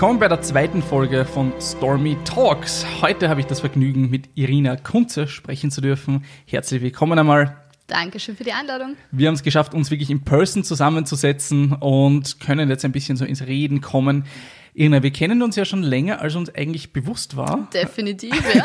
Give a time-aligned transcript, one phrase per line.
[0.00, 2.86] Willkommen bei der zweiten Folge von Stormy Talks.
[3.02, 6.24] Heute habe ich das Vergnügen, mit Irina Kunze sprechen zu dürfen.
[6.46, 7.58] Herzlich willkommen einmal.
[7.86, 8.96] Dankeschön für die Einladung.
[9.12, 13.26] Wir haben es geschafft, uns wirklich in Person zusammenzusetzen und können jetzt ein bisschen so
[13.26, 14.24] ins Reden kommen.
[14.74, 17.68] Irina, wir kennen uns ja schon länger, als uns eigentlich bewusst war.
[17.74, 18.64] Definitiv, ja.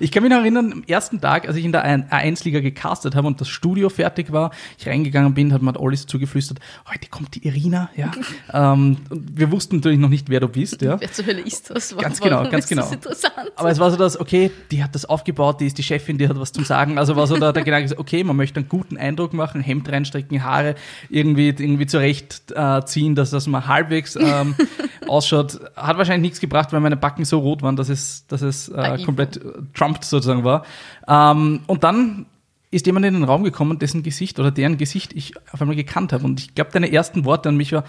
[0.00, 3.26] ich kann mich noch erinnern, am ersten Tag, als ich in der A1-Liga gecastet habe
[3.26, 6.58] und das Studio fertig war, ich reingegangen bin, hat mir alles zugeflüstert,
[6.88, 8.10] heute kommt die Irina, ja.
[8.52, 11.00] ähm, wir wussten natürlich noch nicht, wer du bist, ja.
[11.00, 11.96] Wer zur Hölle ist das?
[11.96, 12.90] Ganz genau, ganz genau.
[12.90, 13.52] interessant.
[13.56, 16.28] Aber es war so das, okay, die hat das aufgebaut, die ist die Chefin, die
[16.28, 16.98] hat was zum Sagen.
[16.98, 20.42] Also war so der, der Gedanke, okay, man möchte einen guten Eindruck machen, Hemd reinstrecken,
[20.42, 20.74] Haare
[21.08, 24.54] irgendwie, irgendwie zurechtziehen, äh, dass das mal halbwegs ähm,
[25.12, 25.60] ausschaut.
[25.76, 28.98] Hat wahrscheinlich nichts gebracht, weil meine Backen so rot waren, dass es, dass es äh,
[29.04, 29.40] komplett
[29.74, 30.64] trumped sozusagen war.
[31.06, 32.26] Ähm, und dann
[32.70, 36.12] ist jemand in den Raum gekommen, dessen Gesicht oder deren Gesicht ich auf einmal gekannt
[36.12, 36.24] habe.
[36.24, 37.84] Und ich glaube, deine ersten Worte an mich war,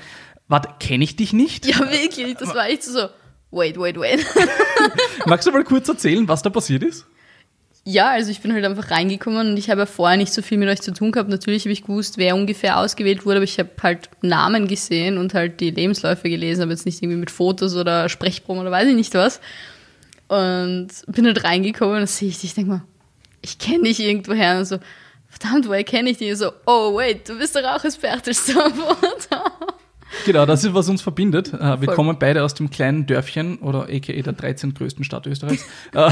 [0.50, 1.66] warte, kenne ich dich nicht?
[1.66, 2.36] Ja, wirklich.
[2.36, 3.08] Das war echt so,
[3.52, 4.26] wait, wait, wait.
[5.26, 7.06] Magst du mal kurz erzählen, was da passiert ist?
[7.86, 10.58] Ja, also ich bin halt einfach reingekommen und ich habe ja vorher nicht so viel
[10.58, 11.30] mit euch zu tun gehabt.
[11.30, 15.34] Natürlich habe ich gewusst, wer ungefähr ausgewählt wurde, aber ich habe halt Namen gesehen und
[15.34, 18.96] halt die Lebensläufe gelesen, aber jetzt nicht irgendwie mit Fotos oder Sprechproben oder weiß ich
[18.96, 19.42] nicht was.
[20.30, 22.84] Und bin halt reingekommen und sehe ich dich, ich denke mal,
[23.42, 24.80] ich kenne dich irgendwoher und so,
[25.28, 26.32] verdammt, woher kenne ich dich?
[26.32, 29.52] Und so, oh wait, du bist doch auch als Bertelsdorf, oder?
[30.26, 31.54] Genau, das ist, was uns verbindet.
[31.54, 31.96] Äh, wir Voll.
[31.96, 34.74] kommen beide aus dem kleinen Dörfchen oder aka der 13.
[34.74, 36.10] größten Stadt Österreichs, äh,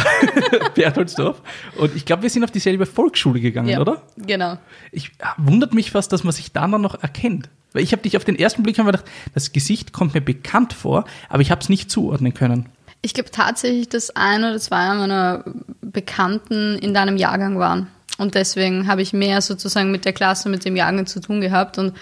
[0.74, 1.42] Bertholdsdorf.
[1.78, 4.02] Und ich glaube, wir sind auf dieselbe Volksschule gegangen, ja, oder?
[4.18, 4.58] Genau.
[4.92, 7.50] Ich äh, wundert mich fast, dass man sich da noch erkennt.
[7.74, 11.06] Weil ich habe dich auf den ersten Blick gedacht, das Gesicht kommt mir bekannt vor,
[11.30, 12.68] aber ich habe es nicht zuordnen können.
[13.02, 15.46] Ich glaube tatsächlich, dass ein oder zwei meiner
[15.82, 17.88] Bekannten in deinem Jahrgang waren.
[18.18, 21.78] Und deswegen habe ich mehr sozusagen mit der Klasse, mit dem Jahrgang zu tun gehabt.
[21.80, 21.94] Und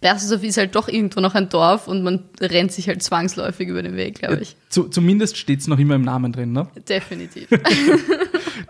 [0.00, 3.82] Bersdorf ist halt doch irgendwo noch ein Dorf und man rennt sich halt zwangsläufig über
[3.82, 4.56] den Weg, glaube ich.
[4.68, 6.68] Zu, zumindest steht es noch immer im Namen drin, ne?
[6.88, 7.48] Definitiv.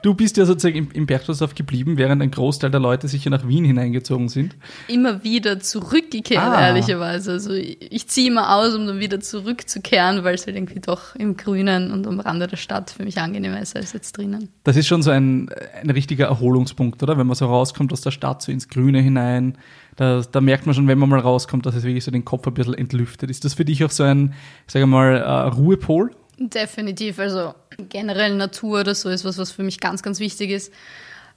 [0.03, 1.07] du bist ja sozusagen im, im
[1.55, 4.57] geblieben, während ein Großteil der Leute sicher nach Wien hineingezogen sind.
[4.89, 6.69] Immer wieder zurückgekehrt, ah.
[6.69, 7.33] ehrlicherweise.
[7.33, 11.15] Also ich, ich ziehe immer aus, um dann wieder zurückzukehren, weil es halt irgendwie doch
[11.15, 14.49] im Grünen und am Rande der Stadt für mich angenehmer ist als jetzt drinnen.
[14.65, 15.51] Das ist schon so ein,
[15.81, 17.19] ein richtiger Erholungspunkt, oder?
[17.19, 19.59] Wenn man so rauskommt aus der Stadt, so ins Grüne hinein
[19.99, 22.47] da, da, merkt man schon, wenn man mal rauskommt, dass es wirklich so den Kopf
[22.47, 23.31] ein bisschen entlüftet.
[23.31, 24.33] Ist das für dich auch so ein,
[24.69, 26.13] sage mal, uh, Ruhepol?
[26.39, 27.19] Definitiv.
[27.19, 27.55] Also
[27.89, 30.73] generell Natur oder so ist was, was für mich ganz, ganz wichtig ist.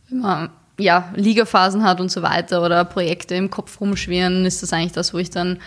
[0.10, 4.74] Wenn man ja, Ligaphasen hat und so weiter oder Projekte im Kopf rumschwirren, ist das
[4.74, 5.60] eigentlich das, wo ich dann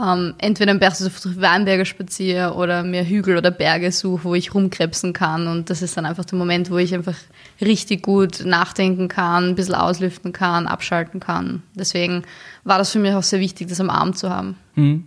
[0.00, 4.54] ähm, entweder im Berchtesgaden durch Weinberge spaziere oder mir Hügel oder Berge suche, wo ich
[4.54, 5.46] rumkrebsen kann.
[5.46, 7.16] Und das ist dann einfach der Moment, wo ich einfach
[7.60, 11.62] richtig gut nachdenken kann, ein bisschen auslüften kann, abschalten kann.
[11.74, 12.24] Deswegen
[12.64, 14.56] war das für mich auch sehr wichtig, das am Abend zu haben.
[14.74, 15.04] Mhm.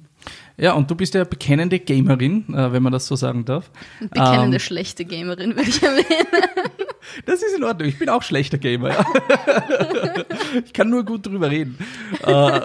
[0.57, 3.71] Ja, und du bist ja bekennende Gamerin, äh, wenn man das so sagen darf.
[3.99, 6.05] Bekennende ähm, schlechte Gamerin, würde ich erwähnen.
[7.25, 7.87] Das ist in Ordnung.
[7.87, 8.89] Ich bin auch schlechter Gamer.
[8.89, 9.05] Ja.
[10.65, 11.77] ich kann nur gut drüber reden.
[12.23, 12.61] Äh,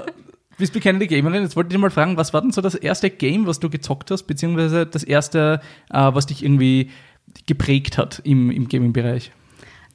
[0.58, 1.42] bist bekennende Gamerin.
[1.42, 3.70] Jetzt wollte ich dich mal fragen, was war denn so das erste Game, was du
[3.70, 5.60] gezockt hast, beziehungsweise das erste,
[5.90, 6.90] äh, was dich irgendwie
[7.46, 9.32] geprägt hat im, im Gaming-Bereich?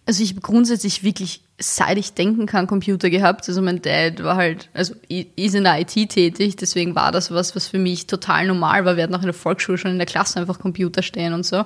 [0.05, 3.47] Also ich habe grundsätzlich wirklich, seit ich denken kann, Computer gehabt.
[3.47, 7.55] Also mein Dad war halt, also ist in der IT tätig, deswegen war das was,
[7.55, 8.95] was für mich total normal war.
[8.95, 11.65] Wir hatten auch in der Volksschule schon in der Klasse einfach Computer stehen und so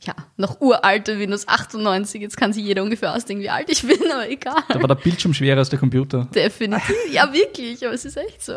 [0.00, 2.20] ja, noch uralte Windows 98.
[2.20, 4.62] Jetzt kann sich jeder ungefähr ausdenken, wie alt ich bin, aber egal.
[4.68, 6.28] Da war der Bildschirm schwerer als der Computer.
[6.34, 6.94] Definitiv.
[7.10, 8.52] Ja, wirklich, aber es ist echt so.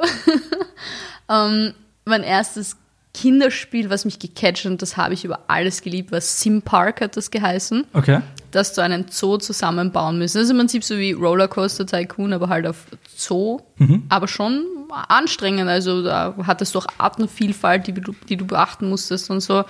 [1.29, 1.73] ähm,
[2.05, 2.77] mein erstes
[3.13, 7.17] Kinderspiel, was mich gecatcht und das habe ich über alles geliebt, war Sim Park hat
[7.17, 7.85] das geheißen.
[7.93, 8.21] Okay.
[8.51, 10.39] Dass du einen Zoo zusammenbauen müssen.
[10.39, 13.59] Also im Prinzip so wie Rollercoaster Tycoon, aber halt auf Zoo.
[13.77, 14.03] Mhm.
[14.09, 14.65] Aber schon
[15.07, 15.69] anstrengend.
[15.69, 19.63] Also da hattest du auch Artenvielfalt, die du, die du beachten musstest und so.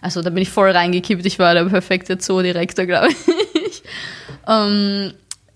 [0.00, 1.24] Also da bin ich voll reingekippt.
[1.24, 3.82] Ich war der perfekte Zoodirektor, glaube ich.
[4.48, 5.12] ähm,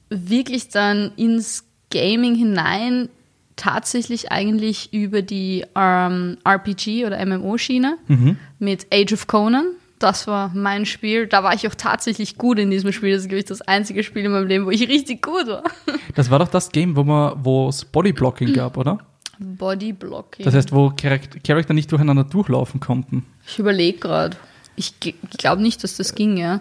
[0.08, 3.08] wirklich dann ins Gaming hinein
[3.56, 8.36] tatsächlich eigentlich über die ähm, RPG- oder MMO-Schiene mhm.
[8.58, 9.66] mit Age of Conan.
[9.98, 11.26] Das war mein Spiel.
[11.26, 13.12] Da war ich auch tatsächlich gut in diesem Spiel.
[13.12, 15.64] Das ist, glaube ich, das einzige Spiel in meinem Leben, wo ich richtig gut war.
[16.14, 18.98] Das war doch das Game, wo es Bodyblocking gab, oder?
[19.38, 20.44] Bodyblocking.
[20.44, 23.24] Das heißt, wo Charakter nicht durcheinander durchlaufen konnten.
[23.46, 24.36] Ich überlege gerade.
[24.74, 26.60] Ich glaube nicht, dass das ging, ja.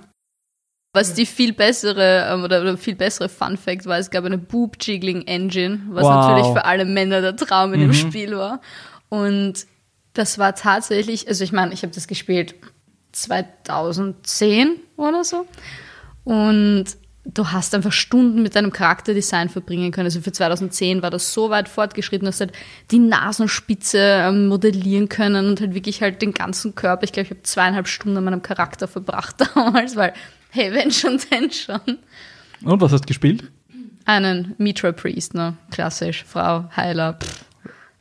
[0.94, 4.38] Was die viel bessere ähm, oder, oder viel bessere Fun Fact war, es gab eine
[4.38, 6.28] Boob Jiggling Engine, was wow.
[6.28, 7.84] natürlich für alle Männer der Traum in mhm.
[7.86, 8.62] dem Spiel war.
[9.10, 9.68] Und
[10.14, 12.56] das war tatsächlich, also ich meine, ich habe das gespielt
[13.18, 15.48] 2010 oder so.
[16.24, 16.86] Und
[17.26, 20.06] du hast einfach Stunden mit deinem Charakterdesign verbringen können.
[20.06, 22.56] Also für 2010 war das so weit fortgeschritten, dass du halt
[22.92, 27.04] die Nasenspitze ähm, modellieren können und halt wirklich halt den ganzen Körper.
[27.04, 30.14] Ich glaube, ich habe zweieinhalb Stunden an meinem Charakter verbracht damals, weil,
[30.52, 32.00] hey, wenn schon, denn schon.
[32.64, 33.52] Und was hast du gespielt?
[34.06, 35.58] Einen Mitra Priest, ne?
[35.70, 37.47] Klassisch, Frau, Heiler, pff,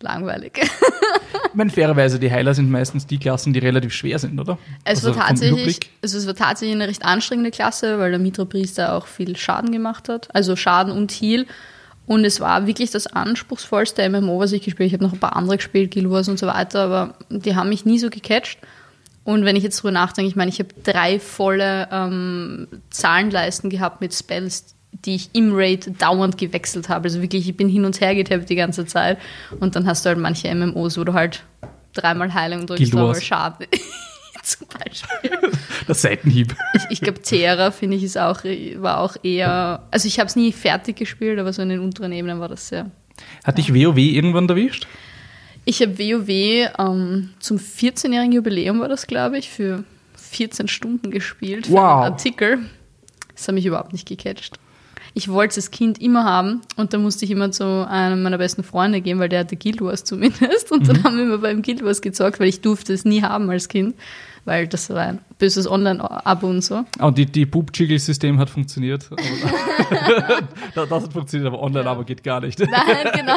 [0.06, 0.58] langweilig.
[0.58, 4.58] Ich meine, fairerweise, die Heiler sind meistens die Klassen, die relativ schwer sind, oder?
[4.85, 8.94] Es, Also war tatsächlich, also es war tatsächlich eine recht anstrengende Klasse, weil der Mitra-Priester
[8.94, 10.35] auch viel Schaden gemacht hat.
[10.35, 11.47] Also Schaden und Heal.
[12.06, 14.87] Und es war wirklich das anspruchsvollste MMO, was ich gespielt habe.
[14.88, 17.69] Ich habe noch ein paar andere gespielt, Guild Wars und so weiter, aber die haben
[17.69, 18.58] mich nie so gecatcht.
[19.25, 24.00] Und wenn ich jetzt drüber nachdenke, ich meine, ich habe drei volle ähm, Zahlenleisten gehabt
[24.00, 27.04] mit Spells, die ich im Raid dauernd gewechselt habe.
[27.04, 29.18] Also wirklich, ich bin hin und her getappt die ganze Zeit.
[29.60, 31.44] Und dann hast du halt manche MMOs, wo du halt
[31.92, 33.20] dreimal Heilung drückst, dreimal.
[33.20, 33.66] Schaden.
[34.42, 35.50] Zum Beispiel.
[35.88, 36.54] Der Seitenhieb.
[36.74, 38.44] Ich, ich glaube, Terra, finde ich, ist auch,
[38.76, 39.82] war auch eher.
[39.90, 42.68] Also, ich habe es nie fertig gespielt, aber so in den unteren Ebenen war das
[42.68, 42.90] sehr.
[43.44, 44.86] Hat dich WoW irgendwann erwischt?
[45.64, 46.28] Ich habe WoW
[46.78, 49.82] ähm, zum 14-jährigen Jubiläum, war das, glaube ich, für
[50.14, 51.66] 14 Stunden gespielt.
[51.66, 51.80] Für Wow.
[52.04, 52.58] einen Artikel.
[53.34, 54.60] Das hat mich überhaupt nicht gecatcht.
[55.18, 58.62] Ich wollte als Kind immer haben und dann musste ich immer zu einem meiner besten
[58.62, 60.70] Freunde gehen, weil der hatte Guild Wars zumindest.
[60.70, 63.48] Und dann haben wir immer beim Guild Wars gezockt, weil ich durfte es nie haben
[63.48, 63.96] als Kind,
[64.46, 66.84] weil das war ein böses Online-Abo und so.
[66.98, 69.10] Ah, Und die, die Bub-Jiggle-System hat funktioniert.
[70.75, 72.58] Das, hat funktioniert, aber online aber geht gar nicht.
[72.58, 72.70] Nein,
[73.14, 73.37] genau.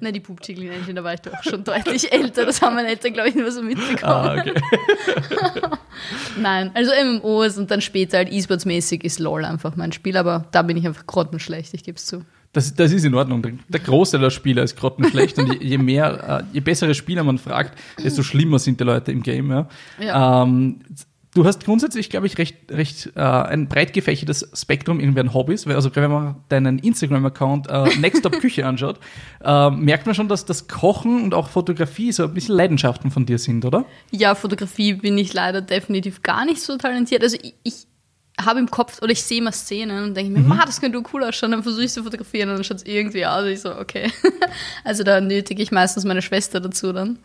[0.00, 0.20] Nein, die
[0.68, 2.46] Engine, da war ich doch schon deutlich älter.
[2.46, 3.98] Das haben meine Eltern, glaube ich, nur so mitbekommen.
[4.02, 4.54] Ah, okay.
[6.38, 10.62] Nein, also MMOs und dann später halt E-Sports-mäßig ist LOL einfach mein Spiel, aber da
[10.62, 12.24] bin ich einfach grottenschlecht, ich gebe es zu.
[12.54, 13.42] Das, das ist in Ordnung.
[13.42, 17.22] Der- Der Großteil der Spieler ist grottenschlecht und je, je mehr, äh, je bessere Spieler
[17.24, 19.50] man fragt, desto schlimmer sind die Leute im Game.
[19.50, 19.68] Ja.
[20.00, 20.42] Ja.
[20.44, 20.80] Ähm,
[21.34, 25.66] du hast grundsätzlich, glaube ich, recht, recht äh, ein breit gefächertes Spektrum irgendwie an Hobbys.
[25.66, 29.00] Also wenn man deinen Instagram-Account äh, Next Up Küche anschaut,
[29.42, 33.26] äh, merkt man schon, dass das Kochen und auch Fotografie so ein bisschen Leidenschaften von
[33.26, 33.84] dir sind, oder?
[34.12, 37.22] Ja, Fotografie bin ich leider definitiv gar nicht so talentiert.
[37.24, 37.74] Also ich, ich
[38.40, 41.22] habe im Kopf oder ich sehe mal Szenen und denke mir, "Ma, das könnte cool
[41.24, 43.46] ausschauen, dann versuche ich zu fotografieren und dann schaut es irgendwie aus.
[43.46, 44.10] Ich so, okay.
[44.84, 47.18] Also da nötige ich meistens meine Schwester dazu dann.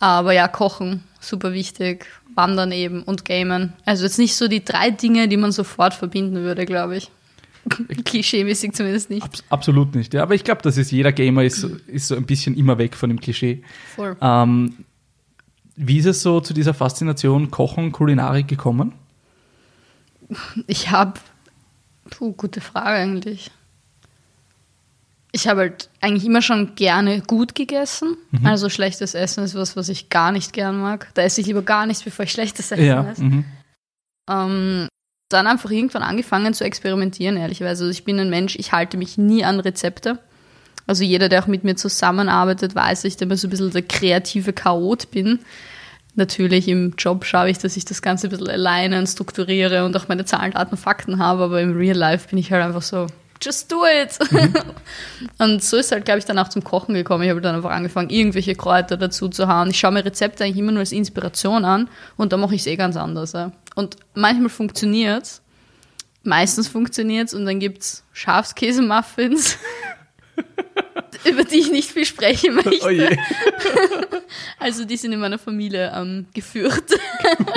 [0.00, 2.06] Aber ja, Kochen, super wichtig.
[2.34, 3.72] Wandern eben und Gamen.
[3.84, 7.10] Also jetzt nicht so die drei Dinge, die man sofort verbinden würde, glaube ich.
[8.04, 9.22] Klischee-mäßig zumindest nicht.
[9.22, 10.14] Abs absolut nicht.
[10.14, 12.78] Ja, aber ich glaube, das ist jeder Gamer ist, so- ist so ein bisschen immer
[12.78, 13.62] weg von dem Klischee.
[13.96, 14.16] Voll.
[14.20, 14.74] Ähm,
[15.76, 18.92] wie ist es so zu dieser Faszination Kochen, Kulinarik gekommen?
[20.66, 21.14] Ich habe,
[22.10, 23.50] puh, gute Frage eigentlich.
[25.32, 28.16] Ich habe halt eigentlich immer schon gerne gut gegessen.
[28.44, 31.08] Also schlechtes Essen ist was, was ich gar nicht gern mag.
[31.14, 33.10] Da esse ich lieber gar nichts, bevor ich schlechtes Essen Ja.
[33.10, 33.22] esse.
[33.22, 33.44] Mhm.
[34.30, 34.88] Ähm,
[35.28, 37.84] dann einfach irgendwann angefangen zu experimentieren, ehrlicherweise.
[37.84, 40.18] Also ich bin ein Mensch, ich halte mich nie an Rezepte.
[40.86, 43.82] Also jeder, der auch mit mir zusammenarbeitet, weiß, dass ich immer so ein bisschen der
[43.82, 45.40] kreative Chaot bin.
[46.18, 49.96] Natürlich im Job schaue ich, dass ich das Ganze ein bisschen alleine und strukturiere und
[49.96, 53.06] auch meine Zahlen, Daten, Fakten habe, aber im Real Life bin ich halt einfach so,
[53.40, 54.18] just do it.
[55.38, 57.22] und so ist halt, glaube ich, dann auch zum Kochen gekommen.
[57.22, 59.70] Ich habe dann einfach angefangen, irgendwelche Kräuter dazu zu hauen.
[59.70, 62.66] Ich schaue mir Rezepte eigentlich immer nur als Inspiration an und dann mache ich es
[62.66, 63.30] eh ganz anders.
[63.30, 63.52] Ja.
[63.76, 65.40] Und manchmal funktioniert's,
[66.24, 69.56] meistens funktioniert's und dann gibt's Schafskäse-Muffins,
[71.24, 72.84] über die ich nicht viel sprechen möchte.
[72.84, 73.08] Oh je.
[74.58, 76.84] Also die sind in meiner Familie ähm, geführt.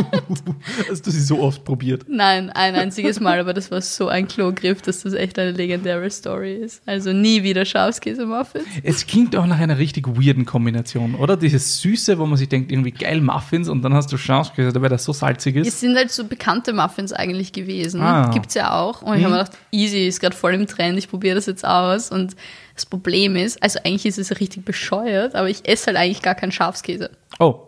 [0.89, 2.05] Hast du sie so oft probiert?
[2.07, 6.09] Nein, ein einziges Mal, aber das war so ein Klogriff, dass das echt eine legendäre
[6.09, 6.81] Story ist.
[6.85, 8.65] Also nie wieder Schafskäse-Muffins.
[8.83, 11.35] Es klingt auch nach einer richtig weirden Kombination, oder?
[11.37, 14.89] Dieses Süße, wo man sich denkt, irgendwie geil Muffins und dann hast du Schafskäse, dabei
[14.89, 15.79] das so salzig Es ist.
[15.79, 18.01] sind halt so bekannte Muffins eigentlich gewesen.
[18.01, 18.29] Ah.
[18.29, 19.01] Gibt's ja auch.
[19.01, 21.65] Und ich habe mir gedacht, easy, ist gerade voll im Trend, ich probiere das jetzt
[21.65, 22.11] aus.
[22.11, 22.35] Und
[22.81, 26.35] das Problem ist, also eigentlich ist es richtig bescheuert, aber ich esse halt eigentlich gar
[26.35, 27.11] keinen Schafskäse.
[27.39, 27.67] Oh,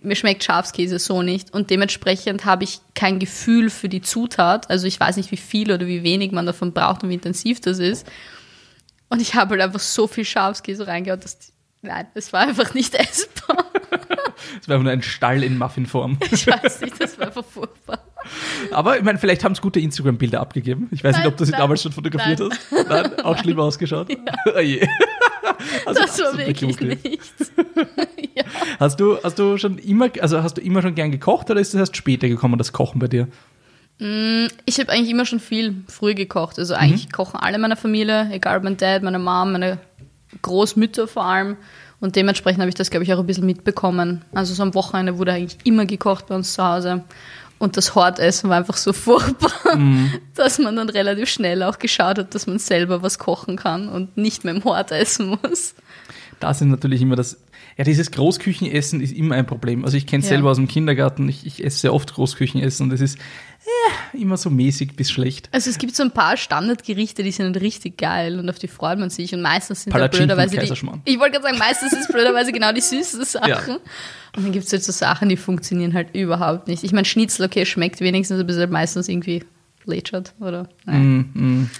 [0.00, 4.70] Mir schmeckt Schafskäse so nicht und dementsprechend habe ich kein Gefühl für die Zutat.
[4.70, 7.60] Also ich weiß nicht, wie viel oder wie wenig man davon braucht und wie intensiv
[7.60, 8.06] das ist.
[9.08, 11.52] Und ich habe halt einfach so viel Schafskäse reingehauen, dass die,
[11.82, 13.66] nein, es war einfach nicht essbar.
[14.60, 16.18] es war einfach nur ein Stall in Muffinform.
[16.30, 17.98] Ich weiß nicht, das war einfach furchtbar.
[18.70, 20.88] Aber ich meine, vielleicht haben es gute Instagram-Bilder abgegeben.
[20.90, 22.50] Ich weiß Nein, nicht, ob du sie nein, damals schon fotografiert nein.
[22.50, 22.88] hast.
[22.88, 24.08] Nein, auch schlimm ausgeschaut.
[24.54, 24.86] Oh je.
[25.86, 27.52] Also das war wirklich nichts.
[28.34, 28.44] ja.
[28.80, 31.74] Hast du, hast du schon immer, also hast du immer schon gern gekocht oder ist
[31.74, 33.28] das erst später gekommen, das Kochen bei dir?
[33.98, 36.58] Ich habe eigentlich immer schon viel früh gekocht.
[36.58, 39.78] Also eigentlich kochen alle meiner Familie, egal mein Dad, meine Mom, meine
[40.42, 41.56] Großmütter vor allem.
[42.00, 44.24] Und dementsprechend habe ich das, glaube ich, auch ein bisschen mitbekommen.
[44.32, 47.04] Also so am Wochenende wurde eigentlich immer gekocht bei uns zu Hause.
[47.62, 50.14] Und das Hortessen war einfach so furchtbar, mhm.
[50.34, 54.16] dass man dann relativ schnell auch geschaut hat, dass man selber was kochen kann und
[54.16, 55.76] nicht mehr im Hort essen muss.
[56.40, 57.40] Das ist natürlich immer das.
[57.78, 59.84] Ja, dieses Großküchenessen ist immer ein Problem.
[59.84, 60.34] Also ich kenne es ja.
[60.34, 61.28] selber aus dem Kindergarten.
[61.28, 63.18] Ich, ich esse sehr oft Großküchenessen und es ist
[63.64, 65.48] äh, immer so mäßig bis schlecht.
[65.52, 68.98] Also es gibt so ein paar Standardgerichte, die sind richtig geil und auf die freut
[68.98, 69.34] man sich.
[69.34, 70.72] Und meistens sind da blöderweise die.
[71.04, 73.48] Ich wollte gerade sagen, meistens ist blöderweise genau die süßen Sachen.
[73.48, 73.58] Ja.
[74.36, 76.84] Und dann gibt es halt so Sachen, die funktionieren halt überhaupt nicht.
[76.84, 79.44] Ich meine, Schnitzel, okay, schmeckt wenigstens, aber es ist halt meistens irgendwie
[79.84, 80.68] lätschert, oder?
[80.86, 81.70] Mm, mm.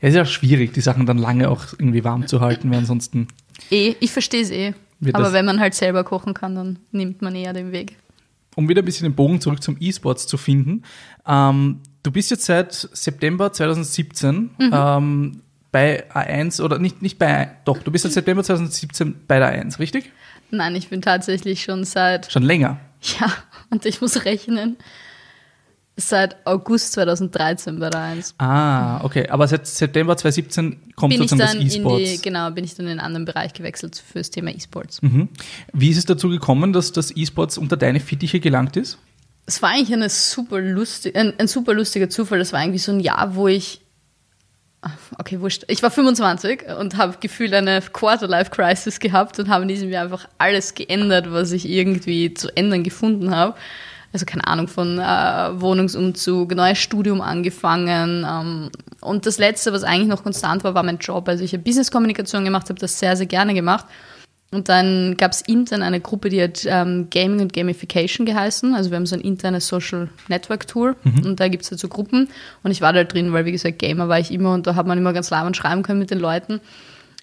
[0.00, 2.78] Ja, ist ja auch schwierig, die Sachen dann lange auch irgendwie warm zu halten, weil
[2.78, 3.28] ansonsten.
[3.70, 4.74] Eh, ich verstehe es eh.
[5.12, 7.96] Aber wenn man halt selber kochen kann, dann nimmt man eher den Weg.
[8.58, 10.82] Um wieder ein bisschen den Bogen zurück zum E-Sports zu finden.
[11.24, 14.50] Ähm, du bist jetzt seit September 2017 mhm.
[14.72, 19.64] ähm, bei A1 oder nicht, nicht bei, doch, du bist seit September 2017 bei der
[19.64, 20.10] A1, richtig?
[20.50, 22.32] Nein, ich bin tatsächlich schon seit.
[22.32, 22.80] Schon länger?
[23.20, 23.32] Ja,
[23.70, 24.76] und ich muss rechnen.
[26.00, 28.34] Seit August 2013 bei der 1.
[28.38, 29.28] Ah, okay.
[29.28, 32.22] Aber seit September 2017 kommt bin sozusagen das E-Sports.
[32.22, 35.02] Genau, bin ich dann in einen anderen Bereich gewechselt fürs Thema E-Sports.
[35.02, 35.28] Mhm.
[35.72, 38.98] Wie ist es dazu gekommen, dass das E-Sports unter deine Fittiche gelangt ist?
[39.46, 42.38] Es war eigentlich eine super lustig, ein, ein super lustiger Zufall.
[42.38, 43.80] Das war irgendwie so ein Jahr, wo ich
[45.18, 45.64] okay, wurscht.
[45.68, 50.28] Ich war 25 und habe gefühlt eine Quarter-Life-Crisis gehabt und habe in diesem Jahr einfach
[50.38, 53.56] alles geändert, was ich irgendwie zu ändern gefunden habe.
[54.12, 55.02] Also keine Ahnung, von äh,
[55.60, 58.26] Wohnungsumzug, neues Studium angefangen.
[58.28, 61.28] Ähm, und das Letzte, was eigentlich noch konstant war, war mein Job.
[61.28, 63.86] Also ich habe Business-Kommunikation gemacht, habe das sehr, sehr gerne gemacht.
[64.50, 68.74] Und dann gab es intern eine Gruppe, die hat ähm, Gaming und Gamification geheißen.
[68.74, 71.26] Also wir haben so ein internes Social Network Tool mhm.
[71.26, 72.28] und da gibt es halt so Gruppen.
[72.62, 74.86] Und ich war da drin, weil wie gesagt, Gamer war ich immer und da hat
[74.86, 76.60] man immer ganz und schreiben können mit den Leuten.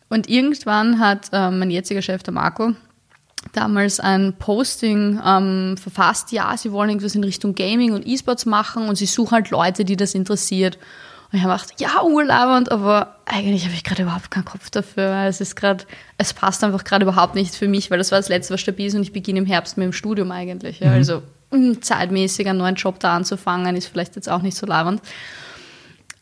[0.08, 2.74] Und irgendwann hat ähm, mein jetziger Chef, der Marco,
[3.54, 8.90] damals ein Posting ähm, verfasst, ja, sie wollen irgendwas in Richtung Gaming und E-Sports machen
[8.90, 10.78] und sie suchen halt Leute, die das interessiert.
[11.32, 15.26] Und ich habe gedacht, ja, urlaubend, aber eigentlich habe ich gerade überhaupt keinen Kopf dafür.
[15.26, 15.86] Es ist gerade,
[16.18, 18.88] es passt einfach gerade überhaupt nicht für mich, weil das war das letzte, was stabil
[18.88, 20.80] ist und ich beginne im Herbst mit dem Studium eigentlich.
[20.80, 20.90] Ja.
[20.90, 20.94] Mhm.
[20.94, 21.24] Also
[21.82, 25.02] zeitmäßig einen neuen Job da anzufangen, ist vielleicht jetzt auch nicht so labernd.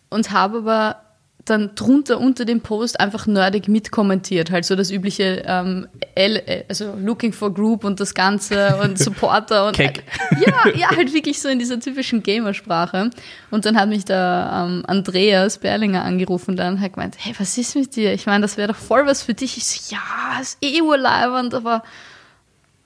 [0.09, 0.97] Und habe aber
[1.45, 6.63] dann drunter unter dem Post einfach nerdig mitkommentiert, halt so das übliche ähm, L, äh,
[6.69, 10.03] also Looking for Group und das Ganze und Supporter und Keck.
[10.39, 13.09] ja, ja, halt wirklich so in dieser typischen Gamersprache.
[13.51, 17.57] Und dann hat mich der ähm, Andreas Berlinger angerufen und dann hat gemeint, hey, was
[17.57, 18.13] ist mit dir?
[18.13, 19.57] Ich meine, das wäre doch voll was für dich.
[19.57, 21.83] Ich so, ja, ist eh urleibend, aber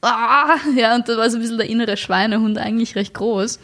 [0.02, 3.60] ah, ja, und da war so ein bisschen der innere Schweinehund eigentlich recht groß.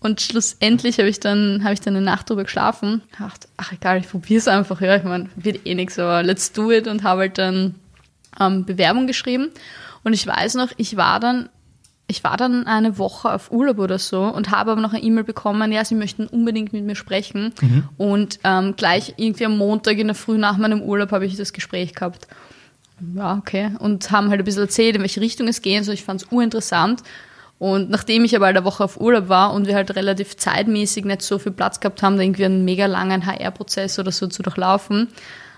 [0.00, 3.02] Und schlussendlich habe ich dann, habe ich dann eine Nacht drüber geschlafen.
[3.18, 4.80] Dachte, ach egal, ich probiere es einfach.
[4.80, 6.86] Ja, ich meine, wird eh nichts, aber let's do it.
[6.86, 7.74] Und habe halt dann
[8.38, 9.48] ähm, Bewerbung geschrieben.
[10.04, 11.48] Und ich weiß noch, ich war dann,
[12.06, 15.24] ich war dann eine Woche auf Urlaub oder so und habe aber noch eine E-Mail
[15.24, 17.52] bekommen, ja, sie möchten unbedingt mit mir sprechen.
[17.60, 17.88] Mhm.
[17.96, 21.52] Und ähm, gleich irgendwie am Montag in der Früh nach meinem Urlaub habe ich das
[21.52, 22.28] Gespräch gehabt.
[23.14, 23.72] Ja, okay.
[23.78, 25.94] Und haben halt ein bisschen erzählt, in welche Richtung es gehen soll.
[25.94, 27.02] Ich fand es urinteressant.
[27.58, 31.22] Und nachdem ich aber eine Woche auf Urlaub war und wir halt relativ zeitmäßig nicht
[31.22, 35.08] so viel Platz gehabt haben, irgendwie einen mega langen HR-Prozess oder so zu durchlaufen,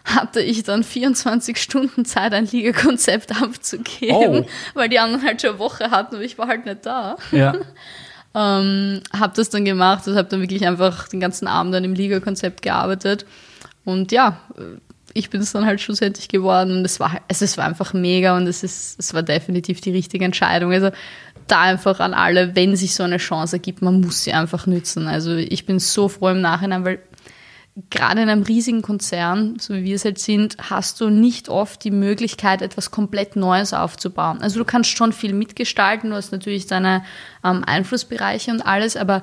[0.04, 4.48] hatte ich dann 24 Stunden Zeit, ein Liga-Konzept abzugeben, oh.
[4.74, 7.16] weil die anderen halt schon eine Woche hatten und ich war halt nicht da.
[7.32, 7.54] Ja.
[8.34, 11.94] ähm, habe das dann gemacht und habe dann wirklich einfach den ganzen Abend an dem
[11.94, 13.26] Liga-Konzept gearbeitet.
[13.84, 14.40] Und ja,
[15.14, 18.36] ich bin es dann halt schlussendlich geworden und es war, also es war einfach mega
[18.36, 20.72] und es ist, es war definitiv die richtige Entscheidung.
[20.72, 20.90] Also
[21.48, 25.06] da einfach an alle, wenn sich so eine Chance ergibt, man muss sie einfach nützen.
[25.06, 27.00] Also ich bin so froh im Nachhinein, weil
[27.90, 31.82] gerade in einem riesigen Konzern, so wie wir es halt sind, hast du nicht oft
[31.84, 34.40] die Möglichkeit, etwas komplett Neues aufzubauen.
[34.40, 37.04] Also du kannst schon viel mitgestalten, du hast natürlich deine
[37.44, 39.22] ähm, Einflussbereiche und alles, aber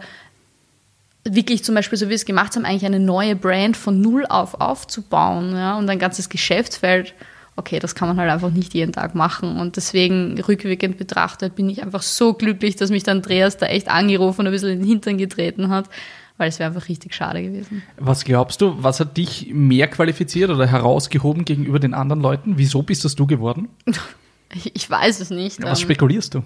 [1.24, 4.26] wirklich zum Beispiel, so wie wir es gemacht haben, eigentlich eine neue Brand von null
[4.28, 7.14] auf aufzubauen ja, und ein ganzes Geschäftsfeld
[7.56, 9.58] okay, das kann man halt einfach nicht jeden Tag machen.
[9.58, 13.88] Und deswegen, rückwirkend betrachtet, bin ich einfach so glücklich, dass mich der Andreas da echt
[13.88, 15.90] angerufen und ein bisschen in den Hintern getreten hat,
[16.38, 17.84] weil es wäre einfach richtig schade gewesen.
[17.98, 22.58] Was glaubst du, was hat dich mehr qualifiziert oder herausgehoben gegenüber den anderen Leuten?
[22.58, 23.70] Wieso bist das du geworden?
[24.54, 25.62] Ich, ich weiß es nicht.
[25.64, 26.44] Was ähm, spekulierst du?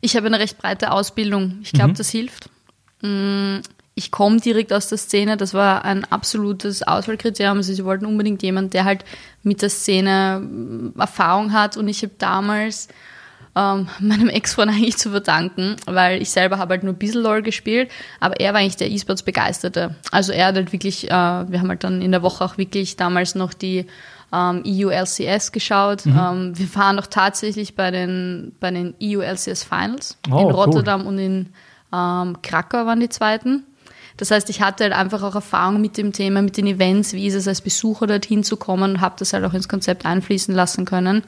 [0.00, 1.58] Ich habe eine recht breite Ausbildung.
[1.62, 1.96] Ich glaube, mhm.
[1.96, 2.50] das hilft.
[3.00, 3.60] Mm,
[3.94, 7.58] ich komme direkt aus der Szene, das war ein absolutes Auswahlkriterium.
[7.58, 9.04] Also sie wollten unbedingt jemanden, der halt
[9.42, 11.76] mit der Szene mm, Erfahrung hat.
[11.76, 12.88] Und ich habe damals
[13.54, 17.42] ähm, meinem Ex-Freund eigentlich zu verdanken, weil ich selber habe halt nur ein bisschen LOL
[17.42, 19.94] gespielt, aber er war eigentlich der E-Sports Begeisterte.
[20.10, 22.96] Also er hat halt wirklich, äh, wir haben halt dann in der Woche auch wirklich
[22.96, 23.86] damals noch die
[24.32, 26.06] ähm, EU-LCS geschaut.
[26.06, 26.18] Mhm.
[26.18, 31.08] Ähm, wir waren noch tatsächlich bei den, bei den EU-LCS Finals oh, in Rotterdam cool.
[31.08, 31.48] und in
[31.92, 33.64] ähm, Krakau waren die zweiten.
[34.16, 37.26] Das heißt, ich hatte halt einfach auch Erfahrung mit dem Thema, mit den Events, wie
[37.26, 40.54] ist es als Besucher dorthin zu kommen und habe das halt auch ins Konzept einfließen
[40.54, 41.22] lassen können.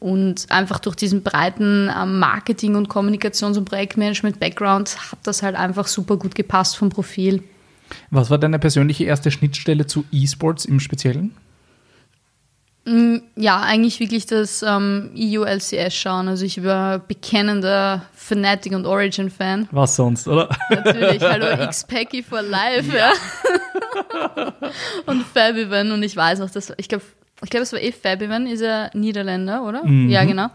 [0.00, 5.86] Und einfach durch diesen breiten ähm, Marketing- und Kommunikations- und Projektmanagement-Background hat das halt einfach
[5.86, 7.42] super gut gepasst vom Profil.
[8.10, 11.32] Was war deine persönliche erste Schnittstelle zu E-Sports im Speziellen?
[12.84, 16.28] Mm, ja, eigentlich wirklich das ähm, EU-LCS schauen.
[16.28, 19.68] Also ich war bekennender Fnatic und Origin-Fan.
[19.70, 20.48] Was sonst, oder?
[20.70, 23.12] Natürlich, hallo X-Packy for Life, ja.
[24.36, 24.52] ja.
[25.06, 27.04] und Fabian und ich weiß noch, das, ich glaube,
[27.42, 29.84] ich glaube, es war eh Fabian, ist er Niederländer, oder?
[29.84, 30.08] Mhm.
[30.08, 30.48] Ja, genau.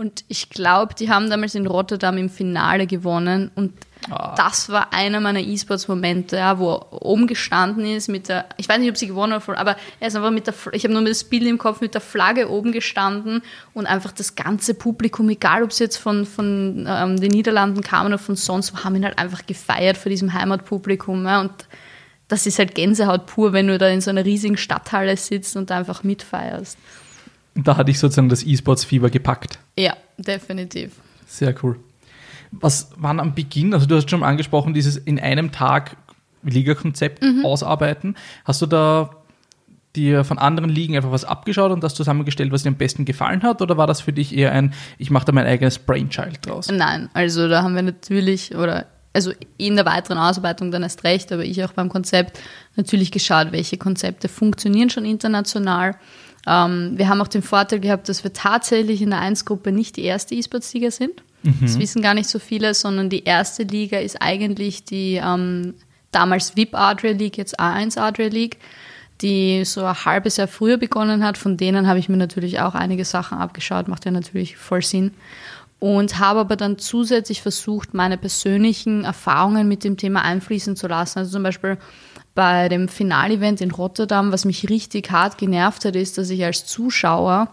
[0.00, 3.74] Und ich glaube, die haben damals in Rotterdam im Finale gewonnen und
[4.10, 4.16] oh.
[4.34, 8.78] das war einer meiner E-Sports-Momente, ja, wo er oben gestanden ist mit der, ich weiß
[8.78, 11.24] nicht, ob sie gewonnen haben, aber er ist einfach mit der, ich habe nur das
[11.24, 13.42] Bild im Kopf, mit der Flagge oben gestanden
[13.74, 18.06] und einfach das ganze Publikum, egal ob sie jetzt von, von ähm, den Niederlanden kamen
[18.06, 21.26] oder von sonst wo, haben ihn halt einfach gefeiert vor diesem Heimatpublikum.
[21.26, 21.52] Ja, und
[22.26, 25.68] das ist halt Gänsehaut pur, wenn du da in so einer riesigen Stadthalle sitzt und
[25.68, 26.78] da einfach mitfeierst.
[27.54, 29.58] Da hatte ich sozusagen das E-Sports-Fieber gepackt.
[29.76, 30.92] Ja, definitiv.
[31.26, 31.78] Sehr cool.
[32.52, 35.96] Was waren am Beginn, also du hast schon angesprochen, dieses in einem Tag
[36.42, 37.44] Liga-Konzept mhm.
[37.44, 38.16] ausarbeiten.
[38.44, 39.10] Hast du da
[39.96, 43.42] dir von anderen Ligen einfach was abgeschaut und das zusammengestellt, was dir am besten gefallen
[43.42, 43.60] hat?
[43.60, 46.70] Oder war das für dich eher ein, ich mache da mein eigenes Brainchild draus?
[46.70, 51.32] Nein, also da haben wir natürlich, oder also in der weiteren Ausarbeitung dann erst recht,
[51.32, 52.38] aber ich auch beim Konzept
[52.76, 55.96] natürlich geschaut, welche Konzepte funktionieren schon international.
[56.46, 60.04] Ähm, wir haben auch den Vorteil gehabt, dass wir tatsächlich in der 1-Gruppe nicht die
[60.04, 61.22] erste E-Sports-Liga sind.
[61.42, 61.58] Mhm.
[61.60, 65.74] Das wissen gar nicht so viele, sondern die erste Liga ist eigentlich die ähm,
[66.12, 68.58] damals VIP Adria League, jetzt A1 Adria League,
[69.20, 71.38] die so ein halbes Jahr früher begonnen hat.
[71.38, 75.12] Von denen habe ich mir natürlich auch einige Sachen abgeschaut, macht ja natürlich voll Sinn
[75.80, 81.20] und habe aber dann zusätzlich versucht, meine persönlichen Erfahrungen mit dem Thema einfließen zu lassen.
[81.20, 81.78] Also zum Beispiel
[82.40, 86.64] bei dem Finalevent in Rotterdam, was mich richtig hart genervt hat, ist, dass ich als
[86.64, 87.52] Zuschauer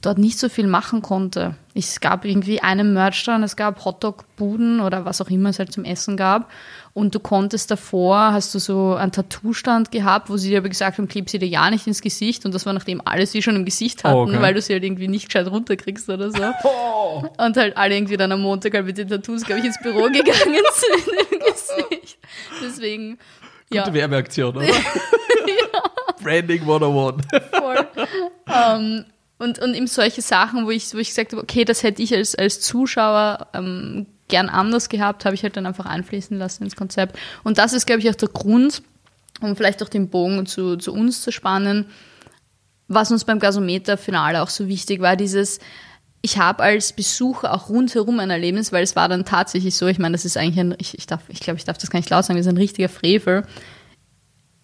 [0.00, 1.56] dort nicht so viel machen konnte.
[1.74, 5.72] Es gab irgendwie einen Merch dran, es gab Hotdog-Buden oder was auch immer es halt
[5.72, 6.52] zum Essen gab.
[6.94, 10.98] Und du konntest davor, hast du so einen Tattoo-Stand gehabt, wo sie dir aber gesagt
[10.98, 12.44] haben, kleb sie dir ja nicht ins Gesicht.
[12.44, 14.40] Und das war nachdem alle sie schon im Gesicht hatten, oh, okay.
[14.40, 16.42] weil du sie halt irgendwie nicht gescheit runterkriegst oder so.
[17.10, 17.24] Oh.
[17.38, 20.02] Und halt alle irgendwie dann am Montag halt mit den Tattoos, glaube ich, ins Büro
[20.12, 22.18] gegangen sind im Gesicht.
[22.62, 23.18] Deswegen.
[23.70, 23.92] Gute ja.
[23.92, 24.66] Werbeaktion, oder?
[26.22, 27.22] Branding 101.
[27.52, 27.88] Voll.
[28.46, 29.04] Um,
[29.38, 32.14] und, und eben solche Sachen, wo ich, wo ich gesagt habe, okay, das hätte ich
[32.14, 36.76] als, als Zuschauer ähm, gern anders gehabt, habe ich halt dann einfach einfließen lassen ins
[36.76, 37.18] Konzept.
[37.44, 38.82] Und das ist, glaube ich, auch der Grund,
[39.40, 41.86] um vielleicht auch den Bogen zu, zu uns zu spannen,
[42.88, 45.60] was uns beim Gasometer-Finale auch so wichtig war, dieses,
[46.20, 49.98] ich habe als Besucher auch rundherum ein Erlebnis, weil es war dann tatsächlich so, ich
[49.98, 52.10] meine, das ist eigentlich ein, ich, ich, darf, ich glaube, ich darf das gar nicht
[52.10, 53.44] laut sagen, das ist ein richtiger Frevel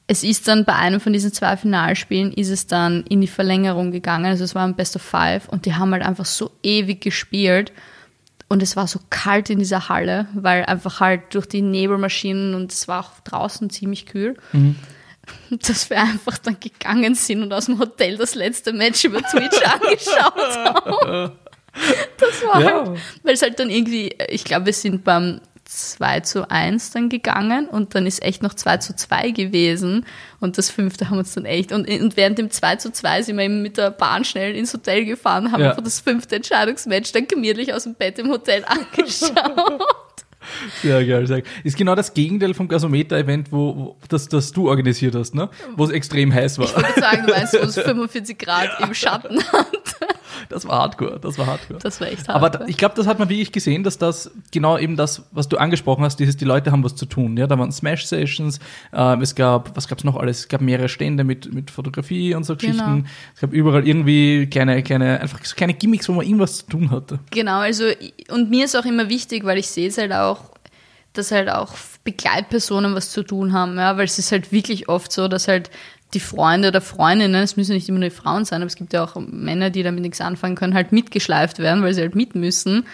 [0.07, 3.91] es ist dann bei einem von diesen zwei Finalspielen ist es dann in die Verlängerung
[3.91, 4.27] gegangen.
[4.27, 7.73] Also es war ein Best of Five und die haben halt einfach so ewig gespielt.
[8.49, 12.71] Und es war so kalt in dieser Halle, weil einfach halt durch die Nebelmaschinen und
[12.71, 14.77] es war auch draußen ziemlich kühl, mhm.
[15.51, 19.61] dass wir einfach dann gegangen sind und aus dem Hotel das letzte Match über Twitch
[19.65, 21.33] angeschaut haben.
[22.17, 22.87] Das war ja.
[22.87, 27.09] halt, weil es halt dann irgendwie, ich glaube, wir sind beim 2 zu 1 dann
[27.09, 30.07] gegangen und dann ist echt noch 2 zu 2 gewesen
[30.41, 33.23] und das fünfte haben wir uns dann echt und, und während dem 2 zu 2
[33.23, 35.71] sind wir eben mit der Bahn schnell ins Hotel gefahren, haben ja.
[35.71, 39.83] einfach das fünfte Entscheidungsmatch dann gemütlich aus dem Bett im Hotel angeschaut.
[40.83, 41.27] Sehr geil.
[41.27, 41.51] Sehr geil.
[41.65, 45.49] Ist genau das Gegenteil vom Gasometer-Event, wo, wo das, das du organisiert hast, ne?
[45.75, 46.67] Wo es extrem heiß war.
[46.67, 49.97] Ich würde sagen, wo es 45 Grad im Schatten hat.
[50.49, 51.81] Das war hardcore, das war hardcore.
[51.81, 52.61] Das war echt hardcore.
[52.61, 55.57] Aber ich glaube, das hat man wirklich gesehen, dass das genau eben das, was du
[55.57, 57.37] angesprochen hast, dieses, die Leute haben was zu tun.
[57.37, 58.59] Ja, da waren Smash-Sessions,
[58.93, 60.41] äh, es gab, was gab es noch alles?
[60.41, 62.73] Es gab mehrere Stände mit, mit Fotografie und so genau.
[62.73, 63.07] Geschichten.
[63.35, 66.91] Es gab überall irgendwie kleine, kleine, einfach so kleine Gimmicks, wo man irgendwas zu tun
[66.91, 67.19] hatte.
[67.31, 67.85] Genau, also,
[68.31, 70.55] und mir ist auch immer wichtig, weil ich sehe es halt auch,
[71.15, 75.11] dass halt auch Begleitpersonen was zu tun haben, ja, weil es ist halt wirklich oft
[75.11, 75.71] so, dass halt
[76.15, 78.93] die Freunde oder Freundinnen, es müssen nicht immer nur die Frauen sein, aber es gibt
[78.93, 82.35] ja auch Männer, die damit nichts anfangen können, halt mitgeschleift werden, weil sie halt mit
[82.35, 82.85] müssen.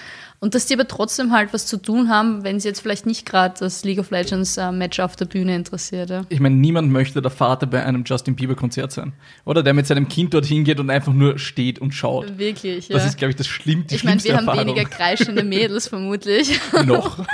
[0.43, 3.27] Und dass die aber trotzdem halt was zu tun haben, wenn sie jetzt vielleicht nicht
[3.27, 6.09] gerade das League of Legends äh, Match auf der Bühne interessiert.
[6.09, 6.23] Ja.
[6.31, 9.13] Ich meine, niemand möchte der Vater bei einem Justin Bieber Konzert sein.
[9.45, 12.39] Oder der mit seinem Kind dorthin geht und einfach nur steht und schaut.
[12.39, 12.97] Wirklich, ja.
[12.97, 13.95] Das ist, glaube ich, das Schlimmste.
[13.95, 14.75] Ich meine, wir haben Erfahrung.
[14.75, 16.59] weniger kreischende Mädels vermutlich.
[16.87, 17.19] Noch.